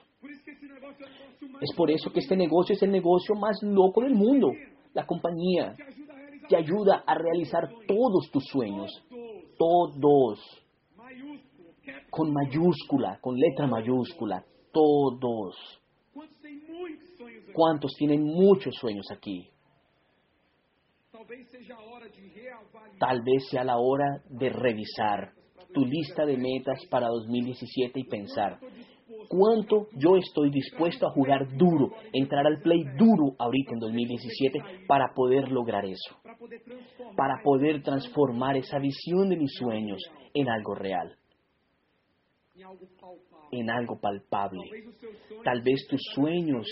Es 1.61 1.75
por 1.77 1.91
eso 1.91 2.11
que 2.13 2.21
este 2.21 2.37
negocio 2.37 2.75
es 2.75 2.83
el 2.83 2.91
negocio 2.91 3.35
más 3.35 3.59
loco 3.63 4.03
del 4.03 4.15
mundo. 4.15 4.53
La 4.95 5.07
compañía 5.07 5.77
te 6.49 6.57
ayuda 6.57 7.05
a 7.07 7.15
realizar 7.15 7.69
todos 7.87 8.31
tus 8.33 8.45
sueños. 8.47 8.91
Todos. 9.59 10.41
Con 12.11 12.33
mayúscula, 12.33 13.19
con 13.21 13.37
letra 13.37 13.67
mayúscula. 13.67 14.45
Todos. 14.73 15.57
¿Cuántos 17.53 17.93
tienen 17.97 18.23
muchos 18.23 18.75
sueños 18.77 19.07
aquí? 19.11 19.51
Tal 22.99 23.23
vez 23.23 23.49
sea 23.51 23.65
la 23.65 23.79
hora 23.79 24.23
de 24.29 24.49
revisar 24.49 25.38
tu 25.79 25.87
lista 25.87 26.27
de 26.27 26.37
metas 26.37 26.85
para 26.91 27.07
2017 27.09 28.01
y 28.01 28.05
pensar, 28.05 28.59
¿cuánto 29.29 29.87
yo 29.97 30.17
estoy 30.17 30.51
dispuesto 30.51 31.07
a 31.07 31.13
jugar 31.13 31.57
duro, 31.57 31.93
entrar 32.13 32.47
al 32.47 32.61
play 32.61 32.83
duro 32.97 33.37
ahorita 33.39 33.75
en 33.75 33.79
2017 33.79 34.59
para 34.89 35.15
poder 35.15 35.51
lograr 35.53 35.85
eso? 35.85 36.17
Para 37.17 37.41
poder 37.45 37.83
transformar 37.83 38.57
esa 38.57 38.79
visión 38.79 39.29
de 39.29 39.37
mis 39.37 39.53
sueños 39.55 40.01
en 40.35 40.49
algo 40.49 40.75
real, 40.75 41.15
en 43.53 43.71
algo 43.71 44.01
palpable. 44.01 44.69
Tal 45.45 45.63
vez 45.63 45.87
tus 45.89 46.01
sueños 46.15 46.67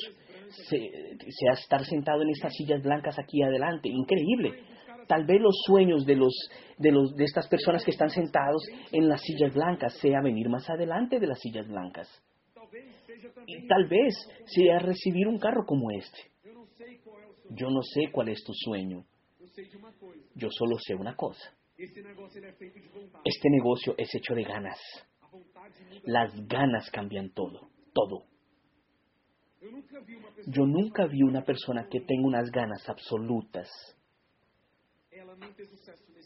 sea 0.68 1.52
estar 1.52 1.84
sentado 1.84 2.22
en 2.22 2.30
estas 2.30 2.52
sillas 2.54 2.82
blancas 2.82 3.16
aquí 3.18 3.40
adelante. 3.42 3.88
Increíble. 3.88 4.64
Tal 5.06 5.24
vez 5.24 5.40
los 5.40 5.54
sueños 5.66 6.04
de, 6.04 6.16
los, 6.16 6.34
de, 6.78 6.90
los, 6.90 7.14
de 7.14 7.24
estas 7.24 7.48
personas 7.48 7.84
que 7.84 7.90
están 7.90 8.10
sentados 8.10 8.62
en 8.92 9.08
las 9.08 9.20
sillas 9.22 9.54
blancas 9.54 9.94
sea 10.00 10.20
venir 10.22 10.48
más 10.48 10.68
adelante 10.68 11.20
de 11.20 11.26
las 11.26 11.40
sillas 11.40 11.66
blancas. 11.68 12.08
Y 13.46 13.66
tal 13.66 13.88
vez 13.88 14.14
sea 14.46 14.78
recibir 14.78 15.28
un 15.28 15.38
carro 15.38 15.64
como 15.64 15.90
este. 15.90 16.18
Yo 17.50 17.70
no 17.70 17.82
sé 17.82 18.10
cuál 18.12 18.28
es 18.28 18.42
tu 18.44 18.52
sueño. 18.52 19.04
Yo 20.34 20.48
solo 20.50 20.76
sé 20.78 20.94
una 20.94 21.14
cosa. 21.14 21.54
Este 21.78 23.50
negocio 23.50 23.94
es 23.96 24.14
hecho 24.14 24.34
de 24.34 24.42
ganas. 24.42 24.78
Las 26.04 26.32
ganas 26.46 26.90
cambian 26.90 27.30
todo, 27.30 27.70
todo. 27.92 28.24
Yo 30.46 30.66
nunca 30.66 31.06
vi 31.06 31.22
una 31.22 31.42
persona 31.42 31.88
que 31.90 32.00
tenga 32.00 32.26
unas 32.26 32.50
ganas 32.50 32.88
absolutas 32.88 33.68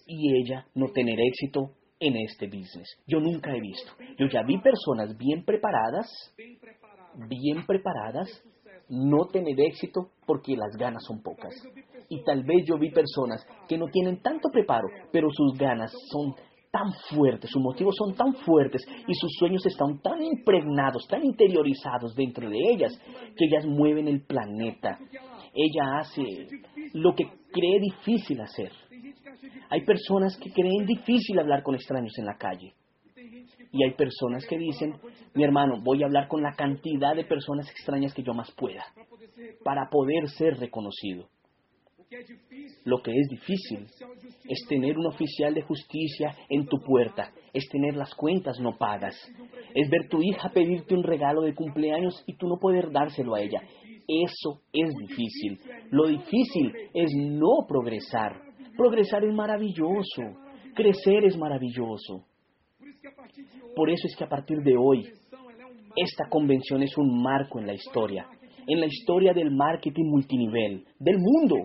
y 0.07 0.43
ella 0.43 0.67
no 0.75 0.89
tener 0.89 1.19
éxito 1.21 1.73
en 1.99 2.17
este 2.17 2.47
business. 2.47 2.89
Yo 3.07 3.21
nunca 3.21 3.55
he 3.55 3.61
visto. 3.61 3.93
Yo 4.19 4.27
ya 4.27 4.43
vi 4.43 4.59
personas 4.59 5.17
bien 5.17 5.45
preparadas, 5.45 6.09
bien 7.29 7.65
preparadas 7.67 8.43
no 8.89 9.27
tener 9.27 9.59
éxito 9.61 10.11
porque 10.27 10.57
las 10.57 10.77
ganas 10.77 11.05
son 11.07 11.23
pocas. 11.23 11.55
Y 12.09 12.25
tal 12.25 12.43
vez 12.43 12.65
yo 12.67 12.77
vi 12.77 12.91
personas 12.91 13.47
que 13.69 13.79
no 13.79 13.87
tienen 13.87 14.21
tanto 14.21 14.49
preparo, 14.51 14.89
pero 15.13 15.29
sus 15.31 15.57
ganas 15.57 15.93
son 16.11 16.35
tan 16.73 16.93
fuertes, 17.09 17.51
sus 17.51 17.63
motivos 17.63 17.95
son 17.97 18.15
tan 18.15 18.35
fuertes 18.45 18.83
y 19.07 19.15
sus 19.15 19.31
sueños 19.39 19.65
están 19.67 20.01
tan 20.01 20.23
impregnados, 20.23 21.07
tan 21.09 21.25
interiorizados 21.25 22.15
dentro 22.15 22.49
de 22.49 22.57
ellas, 22.73 22.93
que 23.37 23.45
ellas 23.47 23.65
mueven 23.67 24.09
el 24.09 24.23
planeta. 24.23 24.99
Ella 25.53 25.99
hace 25.99 26.23
lo 26.93 27.15
que 27.15 27.25
cree 27.53 27.81
difícil 27.81 28.41
hacer. 28.41 28.73
Hay 29.71 29.85
personas 29.85 30.37
que 30.37 30.53
creen 30.53 30.85
difícil 30.85 31.39
hablar 31.39 31.63
con 31.63 31.75
extraños 31.75 32.13
en 32.19 32.27
la 32.27 32.37
calle. 32.37 32.75
Y 33.73 33.85
hay 33.85 33.95
personas 33.95 34.45
que 34.47 34.59
dicen, 34.59 34.95
mi 35.35 35.45
hermano, 35.45 35.81
voy 35.83 36.03
a 36.03 36.07
hablar 36.07 36.27
con 36.27 36.43
la 36.43 36.55
cantidad 36.55 37.15
de 37.15 37.25
personas 37.25 37.71
extrañas 37.71 38.13
que 38.13 38.23
yo 38.23 38.35
más 38.35 38.51
pueda 38.53 38.85
para 39.65 39.89
poder 39.89 40.29
ser 40.29 40.59
reconocido. 40.59 41.29
Lo 42.85 43.01
que 43.03 43.13
es 43.13 43.29
difícil 43.29 43.87
es 44.49 44.67
tener 44.69 44.99
un 44.99 45.07
oficial 45.07 45.55
de 45.55 45.63
justicia 45.63 46.35
en 46.49 46.67
tu 46.67 46.81
puerta, 46.81 47.31
es 47.53 47.69
tener 47.71 47.95
las 47.95 48.13
cuentas 48.17 48.59
no 48.59 48.77
pagas, 48.77 49.15
es 49.75 49.89
ver 49.89 50.09
tu 50.09 50.21
hija 50.21 50.49
pedirte 50.49 50.95
un 50.95 51.05
regalo 51.05 51.43
de 51.43 51.55
cumpleaños 51.55 52.25
y 52.27 52.35
tú 52.35 52.49
no 52.49 52.59
poder 52.59 52.91
dárselo 52.91 53.37
a 53.37 53.41
ella. 53.41 53.63
Eso 54.09 54.61
es 54.73 54.93
difícil. 55.07 55.61
Lo 55.91 56.09
difícil 56.09 56.73
es 56.93 57.13
no 57.15 57.65
progresar. 57.69 58.50
Progresar 58.81 59.23
es 59.25 59.35
maravilloso. 59.35 60.23
Crecer 60.75 61.27
es 61.27 61.37
maravilloso. 61.37 62.25
Por 63.77 63.91
eso 63.91 64.07
es 64.07 64.17
que 64.17 64.25
a 64.25 64.27
partir 64.27 64.57
de 64.63 64.75
hoy, 64.75 65.07
esta 65.95 66.31
convención 66.31 66.83
es 66.83 66.97
un 66.97 67.23
marco 67.23 67.59
en 67.59 67.67
la 67.67 67.75
historia, 67.75 68.27
en 68.67 68.81
la 68.81 68.87
historia 68.87 69.35
del 69.35 69.51
marketing 69.51 70.07
multinivel, 70.07 70.87
del 70.99 71.19
mundo. 71.19 71.57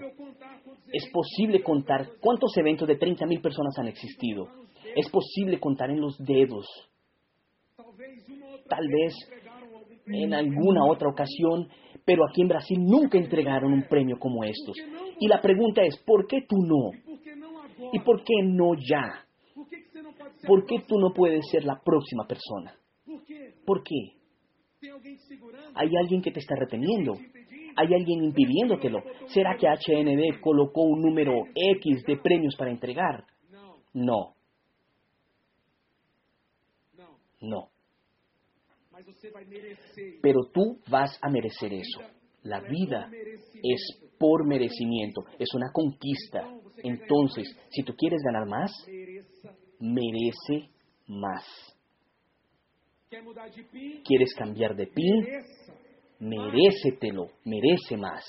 Es 0.91 1.10
posible 1.13 1.63
contar 1.63 2.06
cuántos 2.19 2.51
eventos 2.58 2.86
de 2.86 2.99
30.000 2.99 3.41
personas 3.41 3.80
han 3.80 3.88
existido. 3.88 4.49
Es 4.93 5.10
posible 5.10 5.58
contar 5.58 5.91
en 5.91 6.01
los 6.01 6.17
dedos. 6.17 6.67
Tal 8.67 8.89
vez 8.89 9.13
en 10.08 10.34
alguna 10.34 10.86
otra 10.86 11.08
ocasión, 11.08 11.69
pero 12.04 12.23
aquí 12.30 12.41
en 12.41 12.49
Brasil 12.49 12.78
nunca 12.80 13.17
entregaron 13.17 13.71
un 13.71 13.84
premio 13.88 14.17
como 14.19 14.43
estos. 14.43 14.75
Y 15.19 15.28
la 15.28 15.41
pregunta 15.41 15.82
es, 15.82 15.97
¿por 16.06 16.28
qué 16.28 16.41
tú 16.47 16.58
no? 16.58 16.91
¿Y 17.91 17.99
por 17.99 18.23
qué 18.23 18.33
no 18.43 18.73
ya? 18.75 19.25
¿Por 20.45 20.65
qué 20.65 20.79
tú 20.88 20.99
no 20.99 21.13
puedes 21.13 21.45
ser 21.49 21.63
la 21.65 21.81
próxima 21.83 22.25
persona? 22.27 22.75
¿Por 23.65 23.83
qué? 23.83 24.15
Hay 25.73 25.89
alguien 26.01 26.21
que 26.21 26.31
te 26.31 26.39
está 26.39 26.55
reteniendo. 26.55 27.13
Hay 27.77 27.93
alguien 27.93 28.23
impidiéndotelo. 28.23 29.03
¿Será 29.27 29.57
que 29.57 29.67
HND 29.67 30.39
colocó 30.39 30.83
un 30.83 31.01
número 31.01 31.33
X 31.53 32.03
de 32.05 32.17
premios 32.17 32.55
para 32.55 32.71
entregar? 32.71 33.25
No. 33.93 34.33
No. 37.41 37.69
Pero 40.21 40.39
tú 40.53 40.79
vas 40.89 41.17
a 41.21 41.29
merecer 41.29 41.73
eso. 41.73 42.01
La 42.43 42.61
vida 42.61 43.09
es 43.63 44.05
por 44.17 44.47
merecimiento, 44.47 45.23
es 45.39 45.54
una 45.54 45.71
conquista. 45.73 46.49
Entonces, 46.84 47.47
si 47.69 47.84
tú 47.84 47.93
quieres 47.95 48.21
ganar 48.23 48.47
más, 48.47 48.71
merece 49.80 50.69
más. 51.08 51.43
¿Quieres 54.04 54.34
cambiar 54.38 54.75
de 54.75 54.88
PIN? 54.88 55.25
Merécetelo, 56.19 57.30
merece 57.43 57.97
más. 57.97 58.23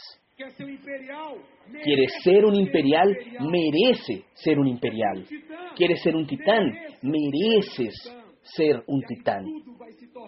¿Quieres 1.83 2.13
ser 2.23 2.45
un 2.45 2.55
imperial? 2.55 3.17
Merece 3.41 4.25
ser 4.35 4.59
un 4.59 4.69
imperial. 4.69 5.27
¿Quieres 5.75 6.03
ser 6.03 6.15
un 6.15 6.27
titán? 6.27 6.73
Mereces 7.03 7.95
ser 8.43 8.83
un 8.87 9.03
titán. 9.03 9.45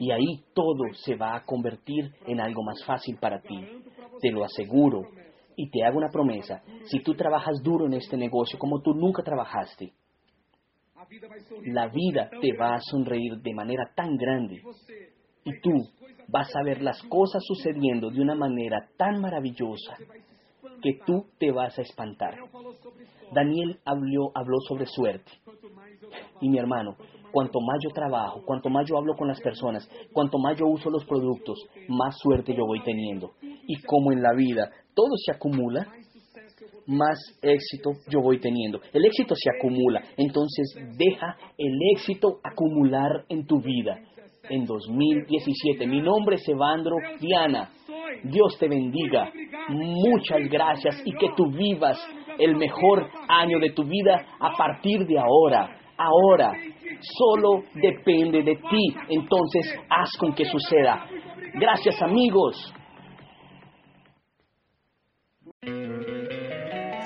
Y 0.01 0.11
ahí 0.11 0.45
todo 0.55 0.93
se 1.05 1.15
va 1.15 1.37
a 1.37 1.45
convertir 1.45 2.11
en 2.27 2.41
algo 2.41 2.63
más 2.63 2.83
fácil 2.85 3.17
para 3.21 3.41
ti. 3.41 3.61
Te 4.21 4.31
lo 4.31 4.45
aseguro. 4.45 5.03
Y 5.61 5.71
te 5.71 5.83
hago 5.83 5.99
una 5.99 6.09
promesa. 6.09 6.63
Si 6.85 7.03
tú 7.03 7.15
trabajas 7.15 7.61
duro 7.65 7.87
en 7.87 7.95
este 7.95 8.17
negocio 8.17 8.57
como 8.61 8.81
tú 8.81 8.95
nunca 8.95 9.25
trabajaste, 9.25 9.93
la 11.65 11.89
vida 11.89 12.31
te 12.41 12.57
va 12.57 12.77
a 12.77 12.81
sonreír 12.81 13.39
de 13.43 13.55
manera 13.55 13.91
tan 13.97 14.17
grande. 14.17 14.63
Y 15.45 15.61
tú 15.61 15.73
vas 16.29 16.55
a 16.55 16.63
ver 16.63 16.81
las 16.81 17.03
cosas 17.09 17.43
sucediendo 17.45 18.09
de 18.09 18.21
una 18.21 18.37
manera 18.37 18.89
tan 18.97 19.21
maravillosa 19.21 19.97
que 20.81 21.01
tú 21.05 21.27
te 21.41 21.51
vas 21.51 21.77
a 21.77 21.83
espantar. 21.83 22.37
Daniel 23.33 23.81
habló, 23.85 24.31
habló 24.37 24.59
sobre 24.69 24.87
suerte. 24.87 25.33
Y 26.41 26.51
mi 26.51 26.59
hermano, 26.59 26.95
cuanto 27.33 27.61
más 27.61 27.79
yo 27.83 27.91
trabajo, 27.91 28.43
cuanto 28.45 28.71
más 28.71 28.89
yo 28.89 28.97
hablo 28.97 29.17
con 29.17 29.27
las 29.27 29.41
personas, 29.41 29.91
cuanto 30.13 30.39
más 30.39 30.57
yo 30.57 30.67
uso 30.67 30.89
los 30.89 31.05
productos, 31.05 31.59
más 31.89 32.17
suerte 32.19 32.55
yo 32.55 32.65
voy 32.65 32.81
teniendo. 32.85 33.33
Y 33.43 33.83
como 33.83 34.13
en 34.13 34.23
la 34.23 34.33
vida 34.35 34.71
todo 34.99 35.17
se 35.25 35.31
acumula, 35.31 35.87
más 36.89 37.19
éxito 37.41 37.93
yo 38.11 38.21
voy 38.21 38.41
teniendo. 38.41 38.81
El 38.93 39.05
éxito 39.05 39.37
se 39.37 39.49
acumula, 39.57 40.03
entonces 40.17 40.75
deja 40.99 41.37
el 41.57 41.79
éxito 41.95 42.41
acumular 42.43 43.25
en 43.29 43.47
tu 43.47 43.61
vida. 43.61 43.97
En 44.51 44.65
2017, 44.65 45.87
mi 45.87 46.01
nombre 46.01 46.35
es 46.35 46.49
Evandro 46.49 46.97
Diana. 47.21 47.71
Dios 48.25 48.59
te 48.59 48.67
bendiga. 48.67 49.31
Muchas 49.69 50.41
gracias 50.51 51.01
y 51.05 51.13
que 51.13 51.29
tú 51.37 51.49
vivas 51.49 51.97
el 52.37 52.57
mejor 52.57 53.09
año 53.29 53.61
de 53.61 53.71
tu 53.71 53.85
vida 53.85 54.27
a 54.41 54.57
partir 54.57 55.07
de 55.07 55.17
ahora. 55.17 55.79
Ahora, 55.97 56.55
solo 57.19 57.63
depende 57.75 58.43
de 58.43 58.57
ti. 58.57 58.95
Entonces, 59.11 59.79
haz 59.89 60.11
con 60.19 60.35
que 60.35 60.45
suceda. 60.45 61.07
Gracias 61.55 62.03
amigos. 62.03 62.75